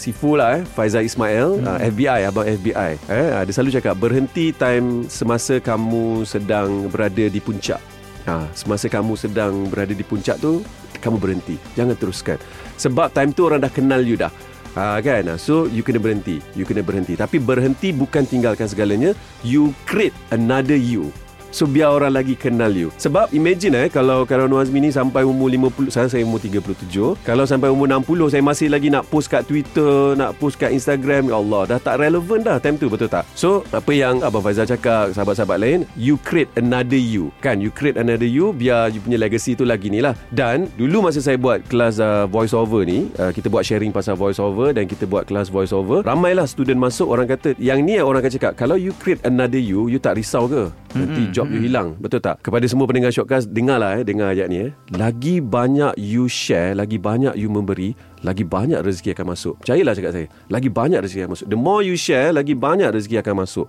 sifu 0.00 0.34
lah 0.38 0.58
eh. 0.58 0.62
Faizal 0.64 1.04
Ismail 1.04 1.60
hmm. 1.60 1.66
uh, 1.68 1.78
FBI 1.92 2.20
Abang 2.24 2.46
FBI 2.48 2.92
eh, 3.12 3.28
uh, 3.36 3.42
Dia 3.44 3.52
selalu 3.52 3.76
cakap 3.76 3.94
Berhenti 4.00 4.56
time 4.56 5.04
Semasa 5.10 5.60
kamu 5.60 6.24
sedang 6.24 6.88
berada 6.88 7.24
di 7.28 7.40
puncak. 7.42 7.80
Ha, 8.28 8.44
semasa 8.52 8.92
kamu 8.92 9.16
sedang 9.16 9.72
berada 9.72 9.96
di 9.96 10.04
puncak 10.04 10.36
tu 10.36 10.60
kamu 11.00 11.16
berhenti. 11.16 11.56
Jangan 11.72 11.96
teruskan. 11.96 12.36
Sebab 12.76 13.08
time 13.16 13.32
tu 13.32 13.48
orang 13.48 13.64
dah 13.64 13.72
kenal 13.72 14.04
you 14.04 14.20
dah 14.20 14.28
Ha, 14.78 15.02
kan? 15.02 15.26
So, 15.42 15.66
you 15.66 15.82
kena 15.82 15.98
berhenti. 15.98 16.38
You 16.54 16.62
kena 16.62 16.86
berhenti. 16.86 17.18
Tapi 17.18 17.42
berhenti 17.42 17.90
bukan 17.90 18.22
tinggalkan 18.22 18.70
segalanya. 18.70 19.10
You 19.42 19.74
create 19.90 20.14
another 20.30 20.78
you. 20.78 21.10
So 21.48 21.64
biar 21.64 21.88
orang 21.96 22.12
lagi 22.12 22.36
kenal 22.36 22.72
you. 22.76 22.92
Sebab 23.00 23.32
imagine 23.32 23.74
eh 23.74 23.86
Kalau 23.88 24.28
Karawan 24.28 24.60
Azmi 24.60 24.84
ni 24.84 24.90
Sampai 24.92 25.24
umur 25.24 25.48
50 25.48 25.88
Sekarang 25.88 26.10
saya 26.12 26.22
umur 26.24 26.40
37 26.42 27.24
Kalau 27.24 27.44
sampai 27.48 27.72
umur 27.72 27.88
60 27.88 28.32
Saya 28.36 28.42
masih 28.44 28.68
lagi 28.68 28.92
nak 28.92 29.08
post 29.08 29.32
kat 29.32 29.48
Twitter 29.48 30.12
Nak 30.18 30.36
post 30.36 30.60
kat 30.60 30.74
Instagram. 30.74 31.32
Ya 31.32 31.36
Allah 31.40 31.76
Dah 31.76 31.78
tak 31.80 32.04
relevan 32.04 32.44
dah 32.44 32.56
Time 32.60 32.76
tu 32.76 32.92
betul 32.92 33.08
tak? 33.08 33.24
So 33.32 33.64
apa 33.72 33.88
yang 33.94 34.20
Abang 34.20 34.44
Faizal 34.44 34.68
cakap 34.68 35.16
Sahabat-sahabat 35.16 35.58
lain 35.60 35.78
You 35.96 36.20
create 36.20 36.52
another 36.60 37.00
you. 37.00 37.32
Kan 37.40 37.64
you 37.64 37.72
create 37.72 37.96
another 37.96 38.28
you 38.28 38.52
Biar 38.52 38.92
you 38.92 39.00
punya 39.00 39.16
legacy 39.16 39.56
tu 39.56 39.64
lagi 39.64 39.88
ni 39.88 40.04
lah. 40.04 40.12
Dan 40.28 40.68
Dulu 40.76 41.08
masa 41.08 41.24
saya 41.24 41.40
buat 41.40 41.64
Kelas 41.66 41.96
uh, 42.02 42.28
voice 42.28 42.52
over 42.52 42.84
ni 42.84 43.08
uh, 43.16 43.32
Kita 43.32 43.48
buat 43.48 43.64
sharing 43.64 43.90
pasal 43.94 44.20
voice 44.20 44.36
over 44.36 44.76
Dan 44.76 44.84
kita 44.84 45.08
buat 45.08 45.24
kelas 45.24 45.48
voice 45.48 45.72
over 45.72 46.04
Ramailah 46.04 46.44
student 46.44 46.76
masuk 46.76 47.08
Orang 47.08 47.28
kata 47.28 47.56
Yang 47.56 47.78
ni 47.84 47.94
orang 47.98 48.20
akan 48.20 48.32
cakap 48.36 48.52
Kalau 48.58 48.76
you 48.76 48.92
create 49.00 49.22
another 49.24 49.60
you 49.60 49.88
You 49.88 49.96
tak 49.96 50.20
risau 50.20 50.44
ke 50.50 50.68
Nanti 50.98 51.22
mm-hmm. 51.24 51.34
job 51.34 51.46
you 51.54 51.60
hilang 51.62 51.94
Betul 52.02 52.18
tak? 52.18 52.42
Kepada 52.42 52.66
semua 52.66 52.90
pendengar 52.90 53.14
Shortcast 53.14 53.54
Dengarlah 53.54 53.98
eh 53.98 54.02
Dengar 54.02 54.34
ayat 54.34 54.50
ni 54.50 54.68
eh 54.68 54.70
Lagi 54.90 55.38
banyak 55.38 55.94
you 55.94 56.26
share 56.26 56.74
Lagi 56.74 56.98
banyak 56.98 57.38
you 57.38 57.46
memberi 57.46 57.94
lagi 58.22 58.42
banyak 58.42 58.82
rezeki 58.82 59.14
akan 59.14 59.26
masuk. 59.34 59.54
Percayalah 59.62 59.94
cakap 59.94 60.12
saya. 60.14 60.26
Lagi 60.50 60.68
banyak 60.70 60.98
rezeki 61.02 61.20
akan 61.26 61.32
masuk. 61.38 61.46
The 61.46 61.58
more 61.58 61.82
you 61.86 61.94
share, 61.94 62.34
lagi 62.34 62.54
banyak 62.58 62.90
rezeki 62.90 63.22
akan 63.22 63.34
masuk. 63.46 63.66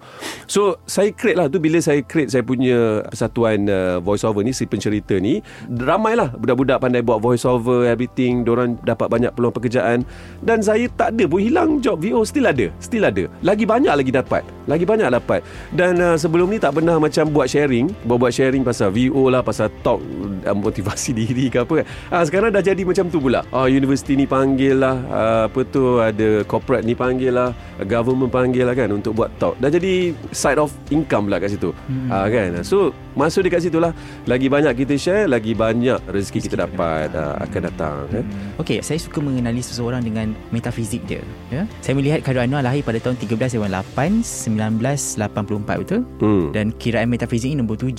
So, 0.49 0.81
saya 0.89 1.13
create 1.13 1.38
lah 1.38 1.47
tu 1.51 1.62
bila 1.62 1.77
saya 1.81 2.01
create 2.01 2.33
saya 2.33 2.41
punya 2.41 3.05
persatuan 3.05 3.69
uh, 3.69 3.97
voice 4.01 4.25
over 4.25 4.41
ni, 4.41 4.55
si 4.55 4.65
pencerita 4.65 5.17
ni. 5.21 5.41
Ramailah 5.69 6.33
budak-budak 6.38 6.81
pandai 6.81 7.05
buat 7.05 7.21
voice 7.21 7.45
over, 7.45 7.85
everything. 7.85 8.41
Diorang 8.41 8.81
dapat 8.81 9.07
banyak 9.09 9.31
peluang 9.38 9.53
pekerjaan. 9.53 10.01
Dan 10.41 10.65
saya 10.65 10.89
tak 10.97 11.13
ada 11.17 11.25
pun 11.29 11.41
hilang 11.41 11.77
job 11.77 12.01
VO. 12.01 12.25
Still 12.25 12.49
ada. 12.49 12.73
Still 12.81 13.05
ada. 13.05 13.29
Lagi 13.45 13.69
banyak 13.69 13.93
lagi 13.93 14.09
dapat. 14.09 14.41
Lagi 14.65 14.85
banyak 14.85 15.09
dapat. 15.13 15.45
Dan 15.73 16.01
uh, 16.01 16.17
sebelum 16.17 16.49
ni 16.49 16.57
tak 16.57 16.81
pernah 16.81 16.97
macam 16.97 17.29
buat 17.29 17.45
sharing. 17.45 17.93
Buat-buat 18.05 18.33
sharing 18.33 18.65
pasal 18.65 18.89
VO 18.89 19.29
lah, 19.29 19.45
pasal 19.45 19.69
talk, 19.85 20.01
uh, 20.45 20.57
motivasi 20.57 21.13
diri 21.19 21.53
ke 21.53 21.62
apa 21.62 21.83
kan. 21.83 21.85
Ha, 22.09 22.15
sekarang 22.25 22.49
dah 22.49 22.63
jadi 22.65 22.81
macam 22.81 23.05
tu 23.13 23.21
pula. 23.21 23.45
Oh, 23.53 23.69
universiti 23.69 24.17
ni 24.17 24.25
panggil 24.39 24.75
lah 24.80 24.95
uh, 25.12 25.41
apa 25.52 25.60
tu 25.67 25.99
ada 25.99 26.47
corporate 26.47 26.88
ni 26.88 26.95
panggil 26.95 27.36
lah 27.36 27.52
government 27.84 28.32
panggil 28.32 28.63
lah 28.63 28.71
kan 28.71 28.88
untuk 28.95 29.12
buat 29.19 29.28
talk 29.36 29.60
dah 29.60 29.67
jadi 29.67 30.15
side 30.32 30.56
of 30.56 30.71
income 30.95 31.28
lah 31.28 31.43
kat 31.43 31.52
situ 31.52 31.75
hmm. 31.75 32.08
uh, 32.08 32.28
kan 32.32 32.63
so 32.63 32.95
masuk 33.19 33.43
dekat 33.43 33.67
situ 33.67 33.84
lah 33.84 33.91
lagi 34.23 34.47
banyak 34.47 34.71
kita 34.80 34.95
share 34.95 35.28
lagi 35.28 35.52
banyak 35.52 35.99
rezeki, 36.08 36.39
rezeki 36.39 36.39
kita 36.47 36.56
dapat 36.63 37.12
uh, 37.12 37.36
akan 37.43 37.62
datang 37.67 37.95
kan? 38.08 38.23
hmm. 38.23 38.39
eh. 38.56 38.62
Okey, 38.63 38.80
saya 38.80 38.99
suka 38.99 39.19
mengenali 39.19 39.60
seseorang 39.60 39.99
dengan 39.99 40.32
metafizik 40.56 41.04
dia 41.04 41.19
ya 41.52 41.67
saya 41.84 41.99
melihat 41.99 42.23
Khairul 42.23 42.47
Anwar 42.47 42.63
lahir 42.63 42.80
pada 42.80 43.04
tahun 43.04 43.19
13 43.19 43.60
8 43.60 44.23
1984 44.23 45.84
betul 45.84 46.02
hmm. 46.23 46.56
dan 46.56 46.71
kiraan 46.80 47.12
metafizik 47.12 47.52
ini 47.52 47.60
nombor 47.60 47.75
7 47.75 47.91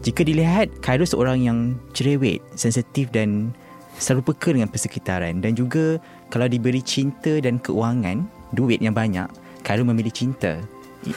jika 0.00 0.20
dilihat 0.24 0.72
Khairul 0.80 1.04
seorang 1.04 1.44
yang 1.44 1.58
cerewet 1.92 2.40
sensitif 2.56 3.12
dan 3.12 3.52
selalu 3.98 4.32
peka 4.32 4.54
dengan 4.54 4.70
persekitaran 4.70 5.42
dan 5.42 5.54
juga 5.54 5.98
kalau 6.30 6.50
diberi 6.50 6.82
cinta 6.82 7.38
dan 7.38 7.62
keuangan, 7.62 8.26
duit 8.54 8.82
yang 8.82 8.94
banyak, 8.94 9.26
kalau 9.62 9.86
memilih 9.86 10.10
cinta. 10.10 10.58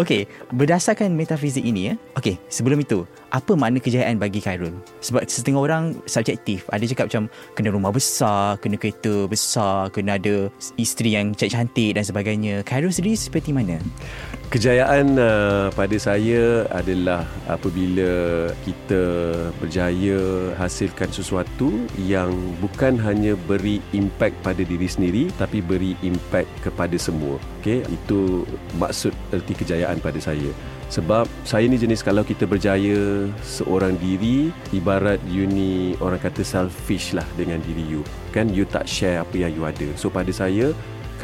Okey, 0.00 0.24
berdasarkan 0.56 1.12
metafizik 1.12 1.60
ini 1.60 1.92
ya. 1.92 1.94
Okey, 2.16 2.40
sebelum 2.48 2.80
itu, 2.80 3.04
apa 3.28 3.52
makna 3.52 3.76
kejayaan 3.76 4.16
bagi 4.16 4.40
Khairul? 4.40 4.72
Sebab 5.04 5.28
setengah 5.28 5.60
orang 5.60 5.84
subjektif. 6.08 6.64
Ada 6.72 6.88
cakap 6.88 7.12
macam 7.12 7.24
kena 7.52 7.70
rumah 7.72 7.92
besar, 7.92 8.56
kena 8.60 8.80
kereta 8.80 9.28
besar, 9.28 9.92
kena 9.92 10.16
ada 10.16 10.48
isteri 10.80 11.16
yang 11.16 11.36
cantik 11.36 11.96
dan 11.96 12.04
sebagainya. 12.04 12.64
Khairul 12.64 12.92
sendiri 12.92 13.20
seperti 13.20 13.52
mana? 13.52 13.80
Kejayaan 14.52 15.18
uh, 15.18 15.66
pada 15.74 15.96
saya 15.98 16.68
adalah 16.70 17.26
apabila 17.50 18.46
kita 18.62 19.02
berjaya 19.58 20.20
hasilkan 20.54 21.10
sesuatu 21.10 21.74
yang 21.98 22.30
bukan 22.62 22.94
hanya 23.00 23.34
beri 23.50 23.82
impact 23.90 24.38
pada 24.46 24.62
diri 24.62 24.86
sendiri 24.86 25.32
tapi 25.40 25.58
beri 25.58 25.98
impact 26.06 26.46
kepada 26.62 26.94
semua. 27.00 27.40
Okey, 27.64 27.82
itu 27.88 28.44
maksud 28.78 29.10
erti 29.32 29.58
kejayaan 29.58 29.98
pada 29.98 30.22
saya. 30.22 30.52
Sebab 30.92 31.26
saya 31.42 31.66
ni 31.66 31.74
jenis 31.74 32.06
kalau 32.06 32.22
kita 32.22 32.46
berjaya 32.46 33.26
seorang 33.42 33.98
diri 33.98 34.54
ibarat 34.70 35.18
you 35.26 35.48
ni 35.48 35.98
orang 35.98 36.22
kata 36.22 36.46
selfish 36.46 37.16
lah 37.16 37.26
dengan 37.34 37.58
diri 37.66 37.82
you. 37.88 38.06
Kan 38.30 38.52
you 38.54 38.62
tak 38.68 38.86
share 38.86 39.24
apa 39.24 39.34
yang 39.34 39.50
you 39.56 39.66
ada. 39.66 39.88
So 39.98 40.12
pada 40.12 40.30
saya 40.30 40.70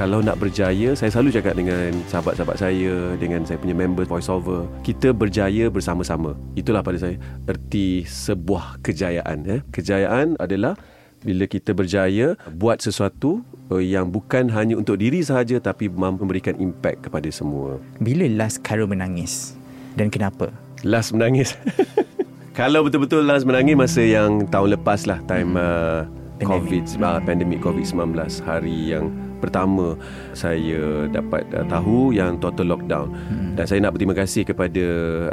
kalau 0.00 0.24
nak 0.24 0.40
berjaya 0.40 0.96
saya 0.96 1.12
selalu 1.12 1.28
cakap 1.36 1.60
dengan 1.60 1.92
sahabat-sahabat 2.08 2.56
saya 2.56 3.12
dengan 3.20 3.44
saya 3.44 3.60
punya 3.60 3.76
member 3.76 4.08
voiceover 4.08 4.64
kita 4.80 5.12
berjaya 5.12 5.68
bersama-sama 5.68 6.32
itulah 6.56 6.80
pada 6.80 6.96
saya 6.96 7.20
erti 7.44 8.08
sebuah 8.08 8.80
kejayaan 8.80 9.44
eh 9.44 9.60
kejayaan 9.68 10.40
adalah 10.40 10.72
bila 11.20 11.44
kita 11.44 11.76
berjaya 11.76 12.32
buat 12.48 12.80
sesuatu 12.80 13.44
uh, 13.68 13.76
yang 13.76 14.08
bukan 14.08 14.48
hanya 14.48 14.80
untuk 14.80 14.96
diri 14.96 15.20
sahaja 15.20 15.60
tapi 15.60 15.92
mampu 15.92 16.24
memberikan 16.24 16.56
impact 16.56 17.04
kepada 17.04 17.28
semua. 17.28 17.76
Bila 18.00 18.24
last 18.24 18.64
Khairul 18.64 18.88
menangis? 18.88 19.52
Dan 20.00 20.08
kenapa? 20.08 20.48
Last 20.80 21.12
menangis. 21.12 21.60
Kalau 22.56 22.88
betul-betul 22.88 23.28
last 23.28 23.44
menangis 23.44 23.76
masa 23.76 24.00
yang 24.00 24.48
tahun 24.48 24.80
lepas 24.80 25.04
lah 25.04 25.20
time 25.28 25.60
uh, 25.60 26.08
COVID, 26.40 26.88
uh, 27.04 27.20
pandemik 27.20 27.60
COVID-19 27.60 28.16
hari 28.48 28.96
yang 28.96 29.12
pertama 29.40 29.96
saya 30.36 31.08
dapat 31.08 31.48
uh, 31.56 31.66
tahu 31.66 32.12
yang 32.14 32.36
total 32.38 32.76
lockdown. 32.76 33.08
Hmm. 33.10 33.56
dan 33.56 33.64
saya 33.66 33.78
nak 33.82 33.96
berterima 33.96 34.14
kasih 34.16 34.42
kepada 34.46 34.84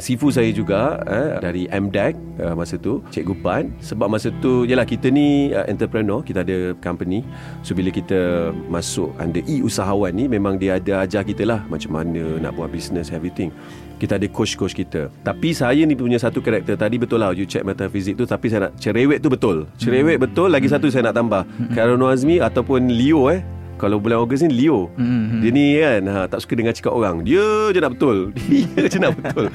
sifu 0.01 0.31
saya 0.33 0.49
juga 0.49 0.99
uh, 1.05 1.37
dari 1.43 1.67
MDEC 1.69 2.13
uh, 2.41 2.55
masa 2.57 2.79
tu 2.79 3.03
Cikgu 3.13 3.35
Pan 3.43 3.69
sebab 3.83 4.07
masa 4.09 4.33
tu 4.39 4.65
yalah 4.65 4.87
kita 4.87 5.11
ni 5.11 5.51
uh, 5.53 5.67
entrepreneur 5.69 6.23
kita 6.23 6.41
ada 6.41 6.73
company. 6.79 7.21
So 7.61 7.75
bila 7.75 7.91
kita 7.93 8.51
masuk 8.71 9.13
under 9.19 9.43
e-usahawan 9.45 10.15
ni 10.15 10.25
memang 10.31 10.57
dia 10.57 10.79
ada 10.79 11.03
ajar 11.05 11.27
kita 11.27 11.43
lah 11.45 11.61
macam 11.67 11.93
mana 11.93 12.39
nak 12.41 12.55
buat 12.55 12.71
business 12.71 13.11
everything. 13.13 13.51
Kita 13.97 14.21
ada 14.21 14.29
coach-coach 14.29 14.77
kita. 14.77 15.09
Tapi 15.25 15.57
saya 15.57 15.81
ni 15.81 15.97
punya 15.97 16.21
satu 16.21 16.37
karakter 16.37 16.77
Tadi 16.77 17.01
betul 17.01 17.17
lah 17.17 17.33
You 17.33 17.49
check 17.49 17.65
metafizik 17.65 18.13
tu 18.13 18.29
Tapi 18.29 18.45
saya 18.45 18.69
nak 18.69 18.77
Cerewet 18.77 19.25
tu 19.25 19.29
betul. 19.33 19.65
Cerewet 19.81 20.21
betul 20.21 20.53
Lagi 20.53 20.69
satu 20.69 20.85
saya 20.93 21.09
nak 21.09 21.17
tambah. 21.17 21.41
Karen 21.73 21.97
Azmi 22.05 22.37
Ataupun 22.37 22.93
Leo 22.93 23.25
eh 23.33 23.41
kalau 23.77 24.01
bulan 24.01 24.25
Ogos 24.25 24.41
ni 24.41 24.49
Leo. 24.49 24.89
Mm-hmm. 24.97 25.39
Dia 25.39 25.49
ni 25.53 25.65
kan 25.77 26.01
ha, 26.09 26.19
Tak 26.25 26.39
suka 26.41 26.53
dengar 26.57 26.73
cakap 26.73 26.93
orang. 26.97 27.21
Dia 27.21 27.69
je 27.71 27.79
nak 27.79 27.93
betul. 27.93 28.33
Dia 28.49 28.89
je 28.89 28.97
nak 28.97 29.13
betul. 29.13 29.45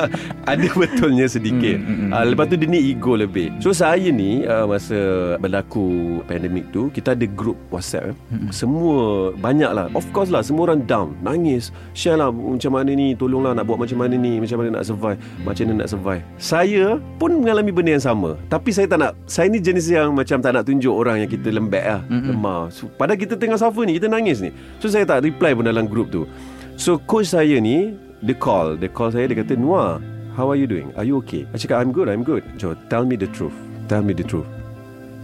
Ada 0.50 0.68
betulnya 0.74 1.26
sedikit. 1.30 1.78
Mm-hmm. 1.78 2.10
ha, 2.10 2.26
Lepas 2.26 2.50
tu 2.50 2.58
dia 2.58 2.68
ni 2.68 2.80
ego 2.90 3.14
lebih. 3.14 3.54
So 3.62 3.70
saya 3.70 4.10
ni 4.10 4.42
uh, 4.44 4.66
Masa 4.66 4.98
berlaku 5.38 6.20
pandemik 6.26 6.68
tu 6.74 6.90
Kita 6.90 7.14
ada 7.14 7.24
group 7.24 7.56
WhatsApp 7.70 8.12
eh. 8.12 8.14
mm-hmm. 8.34 8.50
Semua 8.50 9.30
Banyak 9.38 9.70
lah. 9.70 9.86
Of 9.94 10.10
course 10.10 10.28
lah 10.34 10.42
Semua 10.42 10.74
orang 10.74 10.82
down. 10.84 11.14
Nangis. 11.22 11.70
Share 11.94 12.18
lah 12.18 12.34
Macam 12.34 12.74
mana 12.74 12.90
ni 12.90 13.14
Tolonglah 13.14 13.54
nak 13.54 13.64
buat 13.70 13.78
macam 13.78 14.02
mana 14.02 14.18
ni 14.18 14.42
Macam 14.42 14.58
mana 14.58 14.82
nak 14.82 14.84
survive 14.84 15.18
Macam 15.46 15.62
mana 15.70 15.86
nak 15.86 15.88
survive. 15.94 16.22
Saya 16.36 16.98
pun 17.22 17.30
mengalami 17.38 17.70
benda 17.70 17.94
yang 17.94 18.04
sama. 18.04 18.34
Tapi 18.50 18.74
saya 18.74 18.90
tak 18.90 18.98
nak 18.98 19.12
Saya 19.30 19.46
ni 19.46 19.62
jenis 19.62 19.86
yang 19.86 20.10
Macam 20.10 20.42
tak 20.42 20.50
nak 20.58 20.66
tunjuk 20.66 20.90
orang 20.92 21.22
Yang 21.22 21.38
kita 21.38 21.54
lembek 21.54 21.84
lah 21.86 22.02
mm-hmm. 22.10 22.28
Lemah. 22.34 22.62
So, 22.74 22.90
Padahal 22.90 23.20
kita 23.20 23.38
tengah 23.38 23.60
suffer 23.68 23.84
ni 23.84 24.00
Kita 24.00 24.08
nangis 24.08 24.40
ni. 24.40 24.50
So 24.80 24.88
saya 24.88 25.04
tak 25.04 25.28
reply 25.28 25.52
pun 25.52 25.68
dalam 25.68 25.84
group 25.84 26.08
tu. 26.08 26.24
So 26.80 26.96
coach 26.96 27.36
saya 27.36 27.60
ni 27.60 27.92
Dia 28.24 28.32
call. 28.32 28.80
Dia 28.80 28.88
call 28.88 29.12
saya 29.12 29.28
Dia 29.28 29.44
kata 29.44 29.60
Noah 29.60 30.00
How 30.32 30.48
are 30.48 30.56
you 30.56 30.70
doing? 30.70 30.94
Are 30.96 31.04
you 31.04 31.18
okay? 31.20 31.44
I 31.50 31.58
cakap 31.58 31.82
I'm 31.84 31.92
good 31.92 32.08
I'm 32.08 32.22
good. 32.22 32.46
So 32.56 32.78
tell 32.88 33.02
me 33.02 33.18
the 33.18 33.26
truth. 33.28 33.54
Tell 33.90 34.06
me 34.06 34.14
the 34.14 34.22
truth. 34.22 34.46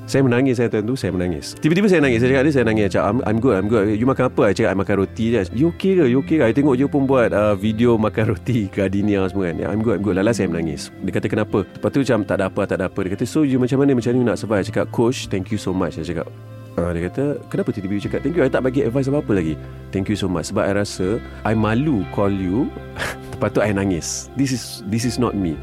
Saya 0.04 0.20
menangis 0.20 0.60
saya 0.60 0.68
tu 0.68 0.98
Saya 0.98 1.14
menangis. 1.16 1.56
Tiba-tiba 1.62 1.86
saya 1.88 2.04
nangis. 2.04 2.20
Saya 2.20 2.34
cakap 2.34 2.44
dia 2.44 2.52
Saya 2.52 2.66
nangis. 2.66 2.86
Cakap, 2.92 3.06
I'm, 3.08 3.18
I'm 3.24 3.38
good 3.38 3.54
I'm 3.54 3.68
good. 3.70 3.84
You 3.94 4.04
makan 4.10 4.28
apa? 4.28 4.50
Saya 4.50 4.54
cakap 4.58 4.70
I 4.74 4.78
makan 4.82 4.94
roti. 5.00 5.24
Je 5.32 5.40
You 5.54 5.70
okay 5.72 5.92
ke? 5.96 6.04
You 6.10 6.18
okay 6.20 6.36
ke? 6.42 6.44
I 6.44 6.52
tengok 6.52 6.74
dia 6.76 6.90
pun 6.90 7.06
buat 7.06 7.30
uh, 7.30 7.54
Video 7.54 7.96
makan 7.96 8.34
roti 8.34 8.68
Gardenia 8.68 9.24
semua 9.30 9.54
kan. 9.54 9.64
I'm 9.64 9.80
good 9.80 9.96
I'm 9.96 10.04
good. 10.04 10.18
Lala 10.18 10.34
saya 10.36 10.50
menangis. 10.50 10.92
Dia 11.00 11.12
kata 11.14 11.26
kenapa? 11.30 11.64
Lepas 11.64 11.88
tu 11.94 11.98
macam 12.04 12.18
Tak 12.26 12.36
ada 12.36 12.44
apa 12.52 12.60
Tak 12.68 12.76
ada 12.82 12.86
apa. 12.90 12.98
Dia 13.00 13.10
kata 13.16 13.24
so 13.24 13.46
you 13.46 13.56
macam 13.56 13.78
mana? 13.80 13.96
Macam 13.96 14.10
ni 14.12 14.26
nak 14.26 14.36
survive? 14.36 14.66
Saya 14.66 14.74
cakap 14.74 14.86
coach 14.92 15.30
Thank 15.32 15.54
you 15.54 15.62
so 15.62 15.70
much. 15.72 15.96
Saya 15.96 16.04
cakap 16.04 16.28
Uh, 16.74 16.90
dia 16.90 17.06
kata 17.06 17.38
Kenapa 17.46 17.70
tiba-tiba 17.70 18.02
cakap 18.02 18.20
Thank 18.26 18.34
you 18.34 18.42
I 18.42 18.50
tak 18.50 18.66
bagi 18.66 18.82
advice 18.82 19.06
apa-apa 19.06 19.38
lagi 19.38 19.54
Thank 19.94 20.10
you 20.10 20.18
so 20.18 20.26
much 20.26 20.50
Sebab 20.50 20.66
I 20.66 20.82
rasa 20.82 21.22
I 21.46 21.54
malu 21.54 22.02
call 22.10 22.34
you 22.34 22.66
Lepas 23.34 23.54
tu 23.54 23.62
I 23.62 23.70
nangis. 23.70 24.26
This 24.34 24.50
is 24.50 24.82
This 24.90 25.06
is 25.06 25.14
not 25.14 25.38
me 25.38 25.54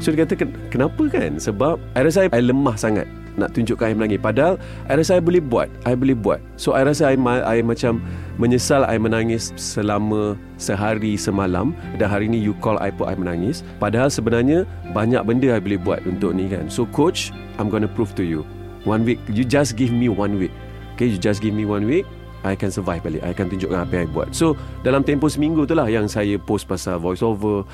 So 0.00 0.16
dia 0.16 0.24
kata 0.24 0.48
Kenapa 0.72 1.12
kan? 1.12 1.36
Sebab 1.36 1.76
I 1.92 2.08
rasa 2.08 2.24
I, 2.24 2.28
I 2.32 2.40
lemah 2.40 2.72
sangat 2.72 3.04
Nak 3.36 3.52
tunjukkan 3.52 3.92
I 3.92 3.94
menangis. 4.00 4.16
Padahal 4.16 4.56
I 4.88 4.96
rasa 4.96 5.20
I 5.20 5.20
boleh 5.20 5.44
buat 5.44 5.68
I 5.84 5.92
boleh 5.92 6.16
buat. 6.16 6.40
So 6.56 6.72
I 6.72 6.88
rasa 6.88 7.12
I, 7.12 7.20
I 7.44 7.60
macam 7.60 8.00
Menyesal 8.40 8.88
I 8.88 8.96
menangis 8.96 9.52
Selama 9.60 10.40
Sehari 10.56 11.20
semalam 11.20 11.76
Dan 12.00 12.08
hari 12.08 12.32
ni 12.32 12.40
you 12.40 12.56
call 12.64 12.80
I 12.80 12.88
pun 12.88 13.12
I 13.12 13.16
menangis. 13.16 13.60
Padahal 13.76 14.08
sebenarnya 14.08 14.64
Banyak 14.96 15.20
benda 15.28 15.52
I 15.52 15.60
boleh 15.60 15.76
buat 15.84 16.00
Untuk 16.08 16.32
ni 16.32 16.48
kan. 16.48 16.72
So 16.72 16.88
coach 16.88 17.28
I'm 17.60 17.68
gonna 17.68 17.92
prove 17.92 18.16
to 18.16 18.24
you 18.24 18.55
One 18.86 19.02
week 19.02 19.18
You 19.28 19.42
just 19.42 19.74
give 19.74 19.90
me 19.90 20.08
one 20.08 20.38
week. 20.38 20.54
Okay 20.94 21.10
you 21.10 21.18
just 21.18 21.42
give 21.42 21.52
me 21.52 21.66
one 21.66 21.84
week 21.84 22.06
I 22.46 22.54
can 22.54 22.70
survive 22.70 23.02
balik. 23.02 23.26
I 23.26 23.34
akan 23.34 23.50
tunjukkan 23.50 23.74
apa 23.74 23.92
yang 23.98 24.04
I 24.06 24.10
buat. 24.14 24.28
So 24.30 24.54
dalam 24.86 25.02
tempoh 25.02 25.26
seminggu 25.26 25.66
tu 25.66 25.74
lah 25.74 25.90
Yang 25.90 26.14
saya 26.14 26.38
post 26.38 26.70
pasal 26.70 27.02
voice 27.02 27.18
over 27.18 27.66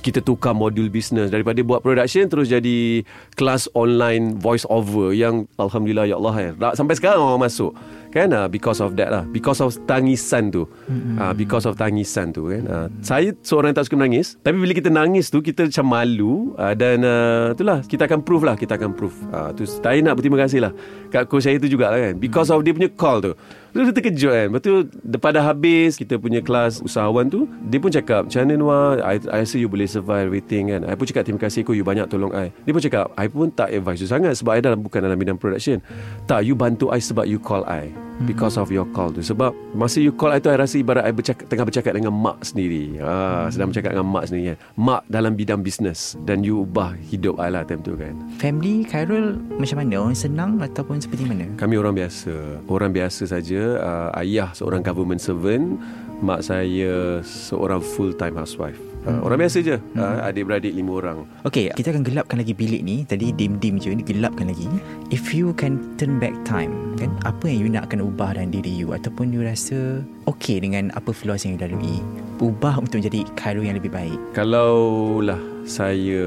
Kita 0.00 0.24
tukar 0.24 0.56
modul 0.56 0.88
bisnes 0.88 1.28
Daripada 1.28 1.60
buat 1.60 1.84
production 1.84 2.24
Terus 2.30 2.48
jadi 2.48 3.04
Kelas 3.36 3.68
online 3.76 4.40
voice 4.40 4.64
over 4.72 5.12
Yang 5.12 5.50
Alhamdulillah 5.60 6.06
Ya 6.08 6.16
Allah 6.16 6.36
ya. 6.38 6.50
Sampai 6.72 6.96
sekarang 6.96 7.20
orang 7.20 7.44
masuk. 7.50 7.74
Kan? 8.12 8.28
Uh, 8.28 8.44
because 8.44 8.78
of 8.84 8.92
that 9.00 9.08
lah. 9.08 9.24
Because 9.24 9.64
of 9.64 9.72
tangisan 9.88 10.52
tu. 10.52 10.68
Mm-hmm. 10.68 11.16
uh, 11.16 11.32
because 11.32 11.64
of 11.64 11.80
tangisan 11.80 12.28
tu 12.28 12.52
kan? 12.52 12.62
Uh, 12.68 12.86
saya 13.00 13.32
seorang 13.40 13.72
yang 13.72 13.78
tak 13.80 13.88
suka 13.88 13.96
menangis 13.96 14.36
tapi 14.44 14.60
bila 14.60 14.72
kita 14.76 14.92
nangis 14.92 15.32
tu 15.32 15.40
kita 15.40 15.64
macam 15.64 15.86
malu 15.88 16.52
uh, 16.60 16.76
dan 16.76 17.00
uh, 17.00 17.56
itulah 17.56 17.80
kita 17.80 18.04
akan 18.04 18.20
prove 18.20 18.44
lah 18.44 18.54
kita 18.54 18.76
akan 18.76 18.92
prove. 18.92 19.16
Uh, 19.32 19.48
tu 19.56 19.64
saya 19.64 19.96
nak 20.04 20.20
berterima 20.20 20.36
kasih 20.44 20.60
lah 20.68 20.72
kat 21.08 21.24
coach 21.24 21.48
saya 21.48 21.56
tu 21.56 21.72
juga 21.72 21.88
kan? 21.88 22.20
Because 22.20 22.52
of 22.52 22.60
dia 22.60 22.76
punya 22.76 22.92
call 22.92 23.24
tu 23.24 23.32
Lepas 23.72 23.88
tu 23.88 23.94
terkejut 23.96 24.32
kan? 24.32 24.46
Lepas 24.52 24.60
tu 24.60 24.72
Depan 25.00 25.30
dah 25.32 25.44
habis 25.48 25.96
Kita 25.96 26.20
punya 26.20 26.44
kelas 26.44 26.84
usahawan 26.84 27.26
tu 27.32 27.48
Dia 27.72 27.80
pun 27.80 27.88
cakap 27.88 28.28
Macam 28.28 28.40
mana 28.44 28.54
Noah? 28.60 28.88
I, 29.00 29.16
I 29.32 29.38
rasa 29.42 29.56
you 29.56 29.72
boleh 29.72 29.88
survive 29.88 30.28
everything 30.28 30.68
kan? 30.68 30.84
I 30.84 30.92
pun 30.92 31.08
cakap 31.08 31.24
terima 31.24 31.40
kasih 31.40 31.64
kau 31.64 31.72
You 31.72 31.82
banyak 31.82 32.06
tolong 32.12 32.36
I. 32.36 32.52
Dia 32.68 32.72
pun 32.76 32.82
cakap 32.84 33.08
I 33.16 33.26
pun 33.32 33.48
tak 33.48 33.72
advise 33.72 34.04
you 34.04 34.08
sangat 34.08 34.36
Sebab 34.36 34.52
I 34.56 34.60
dalam, 34.60 34.84
bukan 34.84 35.00
dalam 35.00 35.16
bidang 35.16 35.40
production. 35.40 35.80
Tak 36.28 36.44
you 36.44 36.52
bantu 36.52 36.92
I 36.92 37.00
sebab 37.00 37.24
you 37.24 37.40
call 37.40 37.64
I 37.64 37.88
Because 38.24 38.56
of 38.56 38.68
your 38.70 38.86
call 38.90 39.10
tu. 39.10 39.20
Sebab 39.20 39.54
Masa 39.72 39.98
you 39.98 40.12
call 40.12 40.32
I 40.32 40.40
tu 40.40 40.52
I 40.52 40.56
rasa 40.60 40.76
ibarat 40.78 41.04
I 41.06 41.12
bercakap, 41.12 41.48
tengah 41.48 41.64
bercakap 41.64 41.92
dengan 41.96 42.12
mak 42.12 42.44
sendiri. 42.44 43.00
Ha, 43.00 43.48
Sedang 43.48 43.72
bercakap 43.72 43.96
dengan 43.96 44.08
mak 44.08 44.24
sendiri. 44.28 44.54
Kan 44.54 44.58
Mak 44.76 45.02
dalam 45.08 45.32
bidang 45.34 45.60
bisnes 45.64 46.14
Dan 46.22 46.44
you 46.44 46.62
ubah 46.62 46.94
hidup 47.08 47.40
I 47.40 47.48
lah 47.50 47.64
time 47.64 47.82
tu 47.82 47.96
kan. 47.96 48.14
Family 48.38 48.84
Khairul 48.86 49.40
Macam 49.56 49.76
mana? 49.82 49.96
Orang 50.02 50.18
senang 50.18 50.60
Ataupun 50.60 51.00
seperti 51.00 51.24
mana? 51.24 51.48
Kami 51.56 51.74
orang 51.76 51.94
biasa. 51.96 52.32
Orang 52.68 52.92
biasa 52.92 53.22
saja 53.26 53.60
uh, 53.80 54.10
Ayah 54.18 54.52
seorang 54.52 54.84
government 54.84 55.20
servant 55.22 55.80
Mak 56.22 56.40
saya 56.46 57.18
seorang 57.26 57.82
full 57.82 58.14
time 58.14 58.38
housewife 58.38 58.78
Uh, 59.02 59.18
orang 59.26 59.42
biasa 59.42 59.58
je. 59.66 59.76
Hmm. 59.98 59.98
uh, 59.98 60.30
Adik-beradik 60.30 60.70
lima 60.78 61.02
orang. 61.02 61.18
Okay 61.42 61.74
Kita 61.74 61.90
akan 61.90 62.06
gelapkan 62.06 62.38
lagi 62.38 62.54
bilik 62.54 62.86
ni. 62.86 63.02
Tadi 63.02 63.34
dim-dim 63.34 63.74
je 63.82 63.90
Ni 63.90 64.06
gelapkan 64.06 64.46
lagi. 64.46 64.70
If 65.10 65.34
you 65.34 65.50
can 65.58 65.98
turn 65.98 66.22
back 66.22 66.30
time 66.46 66.94
kan 66.94 67.10
Apa 67.26 67.50
yang 67.50 67.58
you 67.66 67.68
nak 67.74 67.90
akan 67.90 68.06
ubah 68.06 68.38
dalam 68.38 68.54
diri 68.54 68.70
you? 68.70 68.94
Ataupun 68.94 69.34
you 69.34 69.42
rasa 69.42 70.06
Okay 70.30 70.62
dengan 70.62 70.94
apa 70.94 71.10
flaws 71.10 71.42
yang 71.42 71.58
you 71.58 71.60
lalui? 71.66 71.98
Ubah 72.38 72.78
untuk 72.78 73.02
menjadi 73.02 73.26
Khairul 73.34 73.66
yang 73.66 73.74
lebih 73.74 73.90
baik. 73.90 74.18
Kalau 74.38 75.18
lah 75.18 75.38
saya 75.66 76.22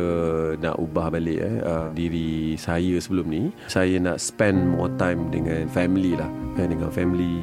nak 0.59 0.75
ubah 0.75 1.15
balik 1.15 1.39
eh, 1.39 1.59
uh, 1.63 1.91
diri 1.95 2.59
saya 2.59 2.99
sebelum 2.99 3.31
ni 3.31 3.43
Saya 3.71 4.03
nak 4.03 4.19
spend 4.19 4.75
more 4.75 4.91
time 4.99 5.31
dengan 5.31 5.71
family 5.71 6.19
lah. 6.19 6.27
Eh, 6.59 6.67
Dengan 6.67 6.91
family 6.91 7.39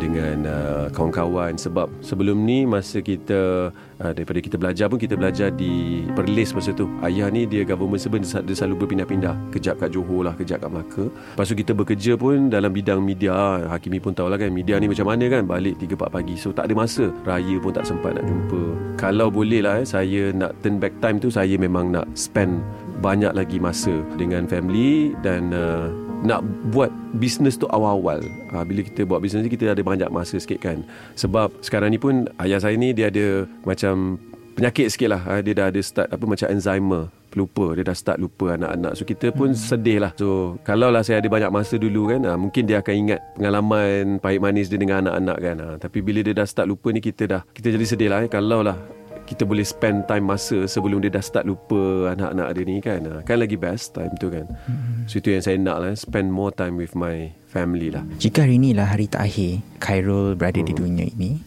dengan 0.00 0.36
uh, 0.48 0.86
kawan-kawan. 0.92 1.56
Sebab 1.56 1.90
sebelum 2.00 2.44
ni 2.44 2.64
masa 2.64 3.00
kita 3.00 3.70
uh, 4.00 4.12
daripada 4.12 4.40
kita 4.40 4.56
belajar 4.56 4.86
pun 4.88 4.98
kita 5.00 5.14
belajar 5.18 5.48
di 5.52 6.04
Perlis 6.14 6.54
masa 6.54 6.70
tu. 6.72 6.88
Ayah 7.04 7.28
ni 7.28 7.44
dia 7.44 7.66
government 7.66 8.00
servant 8.00 8.24
dia 8.24 8.54
selalu 8.54 8.84
berpindah-pindah. 8.84 9.34
Kejap 9.52 9.80
kat 9.80 9.92
Johor 9.92 10.26
lah 10.26 10.34
kejap 10.36 10.64
kat 10.64 10.70
Melaka. 10.70 11.04
Lepas 11.10 11.46
tu 11.50 11.56
kita 11.58 11.72
bekerja 11.76 12.12
pun 12.16 12.48
dalam 12.48 12.70
bidang 12.70 13.00
media. 13.02 13.64
Hakimi 13.68 14.00
pun 14.00 14.16
tahulah 14.16 14.40
kan 14.40 14.50
media 14.52 14.78
ni 14.80 14.88
macam 14.88 15.08
mana 15.08 15.24
kan? 15.28 15.42
Balik 15.44 15.80
3-4 15.80 16.08
pagi. 16.08 16.34
So 16.38 16.54
tak 16.54 16.70
ada 16.70 16.74
masa. 16.76 17.10
Raya 17.26 17.56
pun 17.60 17.72
tak 17.74 17.88
sempat 17.88 18.16
nak 18.16 18.24
jumpa. 18.26 18.62
Kalau 19.00 19.28
boleh 19.28 19.60
lah 19.64 19.82
eh, 19.82 19.86
saya 19.86 20.30
nak 20.32 20.56
turn 20.64 20.80
back 20.80 20.94
time 21.02 21.18
tu 21.20 21.28
saya 21.28 21.56
memang 21.58 21.92
nak 21.92 22.06
spend 22.16 22.62
banyak 23.04 23.34
lagi 23.34 23.60
masa 23.60 23.92
dengan 24.16 24.46
family 24.48 25.12
dan 25.20 25.52
uh, 25.52 25.90
nak 26.24 26.40
buat 26.72 26.88
bisnes 27.20 27.60
tu 27.60 27.68
awal-awal. 27.68 28.24
Ha, 28.50 28.64
bila 28.64 28.80
kita 28.80 29.04
buat 29.04 29.20
bisnes 29.20 29.44
ni 29.44 29.52
kita 29.52 29.76
ada 29.76 29.84
banyak 29.84 30.08
masa 30.08 30.40
sikit 30.40 30.58
kan. 30.64 30.80
Sebab 31.14 31.52
sekarang 31.60 31.92
ni 31.92 32.00
pun 32.00 32.24
ayah 32.40 32.58
saya 32.58 32.74
ni 32.80 32.96
dia 32.96 33.12
ada 33.12 33.44
macam 33.68 34.16
penyakit 34.56 34.88
sikit 34.88 35.12
lah. 35.12 35.20
Ha, 35.22 35.44
dia 35.44 35.52
dah 35.52 35.68
ada 35.68 35.80
start 35.84 36.08
apa 36.08 36.24
macam 36.24 36.48
Alzheimer. 36.48 37.04
Lupa. 37.34 37.74
Dia 37.74 37.82
dah 37.82 37.98
start 37.98 38.22
lupa 38.22 38.54
anak-anak. 38.54 38.94
So 38.94 39.02
kita 39.02 39.34
pun 39.34 39.52
hmm. 39.52 39.58
sedih 39.58 39.98
lah. 39.98 40.14
So 40.14 40.54
kalau 40.62 40.94
lah 40.94 41.02
saya 41.02 41.18
ada 41.18 41.26
banyak 41.26 41.50
masa 41.50 41.76
dulu 41.76 42.14
kan. 42.14 42.22
Ha, 42.24 42.38
mungkin 42.38 42.62
dia 42.64 42.78
akan 42.80 42.94
ingat 42.94 43.20
pengalaman 43.34 44.22
pahit 44.22 44.38
manis 44.38 44.70
dia 44.70 44.78
dengan 44.78 45.04
anak-anak 45.04 45.38
kan. 45.42 45.56
Ha, 45.58 45.66
tapi 45.82 45.98
bila 46.00 46.22
dia 46.22 46.32
dah 46.32 46.46
start 46.46 46.70
lupa 46.70 46.94
ni 46.94 47.02
kita 47.02 47.26
dah. 47.26 47.42
Kita 47.52 47.74
jadi 47.74 47.84
sedih 47.84 48.08
lah. 48.08 48.22
Eh. 48.22 48.30
Kalau 48.30 48.62
lah 48.62 48.78
kita 49.24 49.48
boleh 49.48 49.64
spend 49.64 50.04
time 50.04 50.28
masa 50.28 50.68
sebelum 50.68 51.00
dia 51.00 51.12
dah 51.12 51.24
start 51.24 51.48
lupa 51.48 52.12
anak-anak 52.12 52.48
dia 52.54 52.64
ni 52.64 52.76
kan 52.84 53.00
ah, 53.08 53.20
kan 53.24 53.40
lagi 53.40 53.56
best 53.56 53.96
time 53.96 54.12
tu 54.20 54.28
kan 54.28 54.44
hmm. 54.44 55.08
so 55.08 55.20
itu 55.20 55.32
yang 55.32 55.42
saya 55.44 55.56
nak 55.56 55.80
lah 55.80 55.92
spend 55.96 56.28
more 56.28 56.52
time 56.52 56.76
with 56.76 56.92
my 56.92 57.32
family 57.48 57.88
lah 57.88 58.04
jika 58.20 58.44
hari 58.44 58.60
ni 58.60 58.76
lah 58.76 58.88
hari 58.88 59.08
terakhir 59.08 59.64
Khairul 59.80 60.36
berada 60.36 60.60
hmm. 60.60 60.68
di 60.68 60.72
dunia 60.76 61.04
ini 61.08 61.40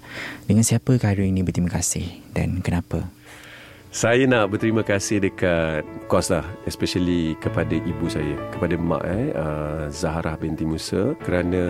dengan 0.50 0.66
siapa 0.66 0.98
Khairul 0.98 1.30
ini 1.30 1.46
berterima 1.46 1.74
kasih 1.74 2.06
dan 2.34 2.62
kenapa 2.66 3.06
Saya 3.98 4.30
nak 4.30 4.54
berterima 4.54 4.86
kasih 4.86 5.18
dekat 5.18 5.82
course 6.06 6.30
lah 6.30 6.46
especially 6.70 7.34
kepada 7.42 7.74
ibu 7.82 8.06
saya 8.06 8.38
kepada 8.54 8.78
mak 8.78 9.02
eh 9.10 9.34
uh, 9.34 9.90
Zahra 9.90 10.38
binti 10.38 10.70
Musa 10.70 11.18
kerana 11.26 11.66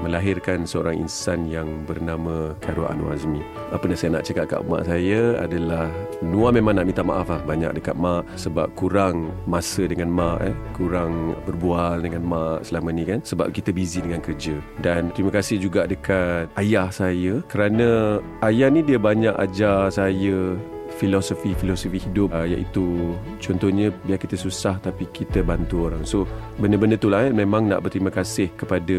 melahirkan 0.00 0.64
seorang 0.64 1.04
insan 1.04 1.52
yang 1.52 1.84
bernama 1.84 2.56
Khairul 2.64 2.88
Anwar 2.88 3.12
Azmi. 3.12 3.44
Apa 3.76 3.84
yang 3.92 4.00
saya 4.00 4.10
nak 4.16 4.24
cakap 4.24 4.56
kat 4.56 4.64
mak 4.72 4.88
saya 4.88 5.36
adalah 5.36 5.92
Nuah 6.24 6.48
memang 6.48 6.80
nak 6.80 6.88
minta 6.88 7.04
maaf 7.04 7.28
lah 7.28 7.44
banyak 7.44 7.76
dekat 7.76 7.92
mak 7.92 8.24
sebab 8.40 8.72
kurang 8.72 9.28
masa 9.44 9.84
dengan 9.84 10.08
mak 10.08 10.40
eh 10.40 10.56
kurang 10.72 11.36
berbual 11.44 12.00
dengan 12.00 12.24
mak 12.24 12.64
selama 12.72 12.88
ni 12.88 13.04
kan 13.04 13.20
sebab 13.20 13.52
kita 13.52 13.68
busy 13.68 14.00
dengan 14.00 14.24
kerja 14.24 14.56
dan 14.80 15.12
terima 15.12 15.28
kasih 15.28 15.60
juga 15.60 15.84
dekat 15.84 16.48
ayah 16.56 16.88
saya 16.88 17.44
kerana 17.52 18.16
ayah 18.48 18.72
ni 18.72 18.80
dia 18.80 18.96
banyak 18.96 19.36
ajar 19.36 19.92
saya 19.92 20.56
filosofi-filosofi 20.98 21.98
hidup 22.10 22.34
uh, 22.34 22.44
iaitu 22.44 23.14
contohnya 23.38 23.94
biar 24.04 24.18
kita 24.18 24.34
susah 24.34 24.76
tapi 24.82 25.06
kita 25.10 25.40
bantu 25.46 25.88
orang. 25.88 26.02
So 26.02 26.26
benda-benda 26.58 26.98
tu 26.98 27.08
lah 27.08 27.30
eh, 27.30 27.32
memang 27.32 27.70
nak 27.70 27.86
berterima 27.86 28.10
kasih 28.10 28.50
kepada 28.58 28.98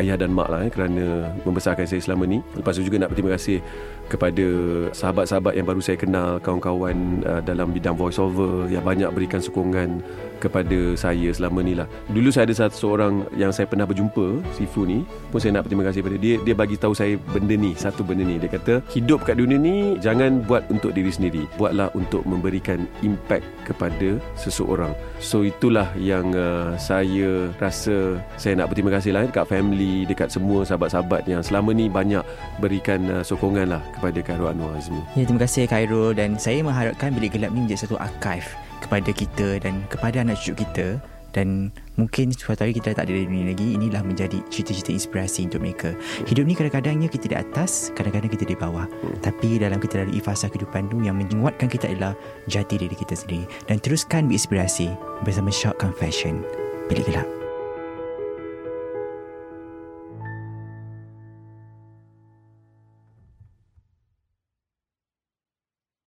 ayah 0.00 0.16
dan 0.18 0.34
mak 0.34 0.48
lah 0.50 0.66
eh, 0.66 0.70
kerana 0.72 1.30
membesarkan 1.46 1.86
saya 1.86 2.02
selama 2.02 2.26
ni. 2.26 2.42
Lepas 2.58 2.76
tu 2.76 2.84
juga 2.84 3.00
nak 3.00 3.14
berterima 3.14 3.36
kasih 3.38 3.62
kepada 4.08 4.46
sahabat-sahabat 4.92 5.56
yang 5.56 5.66
baru 5.66 5.80
saya 5.80 5.96
kenal, 5.96 6.36
kawan-kawan 6.40 7.24
uh, 7.24 7.42
dalam 7.42 7.72
bidang 7.72 7.96
voice 7.96 8.20
over 8.20 8.68
yang 8.68 8.84
banyak 8.84 9.08
berikan 9.12 9.40
sokongan 9.40 10.04
kepada 10.42 10.92
saya 10.92 11.32
selama 11.32 11.64
ni 11.64 11.72
lah. 11.72 11.88
Dulu 12.12 12.28
saya 12.28 12.44
ada 12.44 12.68
satu 12.68 12.76
seorang 12.76 13.24
yang 13.32 13.48
saya 13.48 13.64
pernah 13.64 13.88
berjumpa, 13.88 14.44
Sifu 14.52 14.84
ni, 14.84 15.00
pun 15.32 15.40
saya 15.40 15.56
nak 15.56 15.64
berterima 15.64 15.88
kasih 15.88 16.04
kepada 16.04 16.18
dia. 16.20 16.34
Dia 16.44 16.54
bagi 16.54 16.76
tahu 16.76 16.92
saya 16.92 17.16
benda 17.32 17.56
ni, 17.56 17.72
satu 17.72 18.04
benda 18.04 18.28
ni. 18.28 18.36
Dia 18.36 18.52
kata, 18.52 18.84
hidup 18.92 19.24
kat 19.24 19.40
dunia 19.40 19.56
ni 19.56 19.96
jangan 20.04 20.44
buat 20.44 20.68
untuk 20.68 20.92
diri 20.92 21.08
sendiri. 21.08 21.48
Buatlah 21.56 21.88
untuk 21.96 22.28
memberikan 22.28 22.84
impact 23.00 23.46
kepada 23.64 24.20
seseorang. 24.36 24.92
So 25.16 25.48
itulah 25.48 25.88
yang 25.96 26.36
uh, 26.36 26.76
saya 26.76 27.48
rasa 27.56 28.20
saya 28.36 28.60
nak 28.60 28.68
berterima 28.68 28.92
kasih 29.00 29.16
lah 29.16 29.24
dekat 29.24 29.48
family, 29.48 30.04
dekat 30.04 30.28
semua 30.28 30.68
sahabat-sahabat 30.68 31.24
yang 31.24 31.40
selama 31.40 31.72
ni 31.72 31.88
banyak 31.88 32.20
berikan 32.60 33.00
uh, 33.08 33.24
sokongan 33.24 33.78
lah 33.78 33.82
kepada 33.96 34.18
Khairul 34.20 34.50
Anwar 34.50 34.76
Azmi. 34.76 35.00
Ya, 35.14 35.24
terima 35.24 35.42
kasih 35.46 35.70
Khairul. 35.70 36.12
Dan 36.18 36.36
saya 36.36 36.60
mengharapkan 36.60 37.14
bilik 37.14 37.38
gelap 37.38 37.54
ni 37.54 37.64
menjadi 37.64 37.86
satu 37.86 37.96
archive 37.96 38.46
kepada 38.84 39.10
kita 39.14 39.48
dan 39.62 39.86
kepada 39.88 40.26
anak 40.26 40.36
cucu 40.42 40.66
kita. 40.66 41.00
Dan 41.34 41.74
mungkin 41.98 42.30
suatu 42.30 42.62
hari 42.62 42.78
kita 42.78 42.94
tak 42.94 43.10
ada 43.10 43.14
di 43.18 43.26
dunia 43.26 43.50
lagi 43.50 43.74
inilah 43.74 44.06
menjadi 44.06 44.38
cerita-cerita 44.54 44.94
inspirasi 44.94 45.50
untuk 45.50 45.66
mereka. 45.66 45.90
Hidup 46.30 46.46
ni 46.46 46.54
kadang-kadangnya 46.54 47.10
kita 47.10 47.26
di 47.26 47.34
atas 47.34 47.90
kadang-kadang 47.98 48.30
kita 48.30 48.46
di 48.46 48.54
bawah. 48.54 48.86
Hmm. 48.86 49.18
tapi 49.18 49.58
dalam 49.58 49.82
kita 49.82 50.06
lalui 50.06 50.22
fasa 50.22 50.46
kehidupan 50.46 50.94
tu 50.94 51.02
yang 51.02 51.18
menguatkan 51.18 51.66
kita 51.66 51.90
adalah 51.90 52.14
jati 52.46 52.78
diri 52.78 52.94
kita 52.94 53.18
sendiri. 53.18 53.50
Dan 53.66 53.82
teruskan 53.82 54.30
berinspirasi 54.30 54.94
bersama 55.26 55.50
Shock 55.50 55.82
Confession 55.82 56.46
Bilik 56.86 57.10
Gelap 57.10 57.43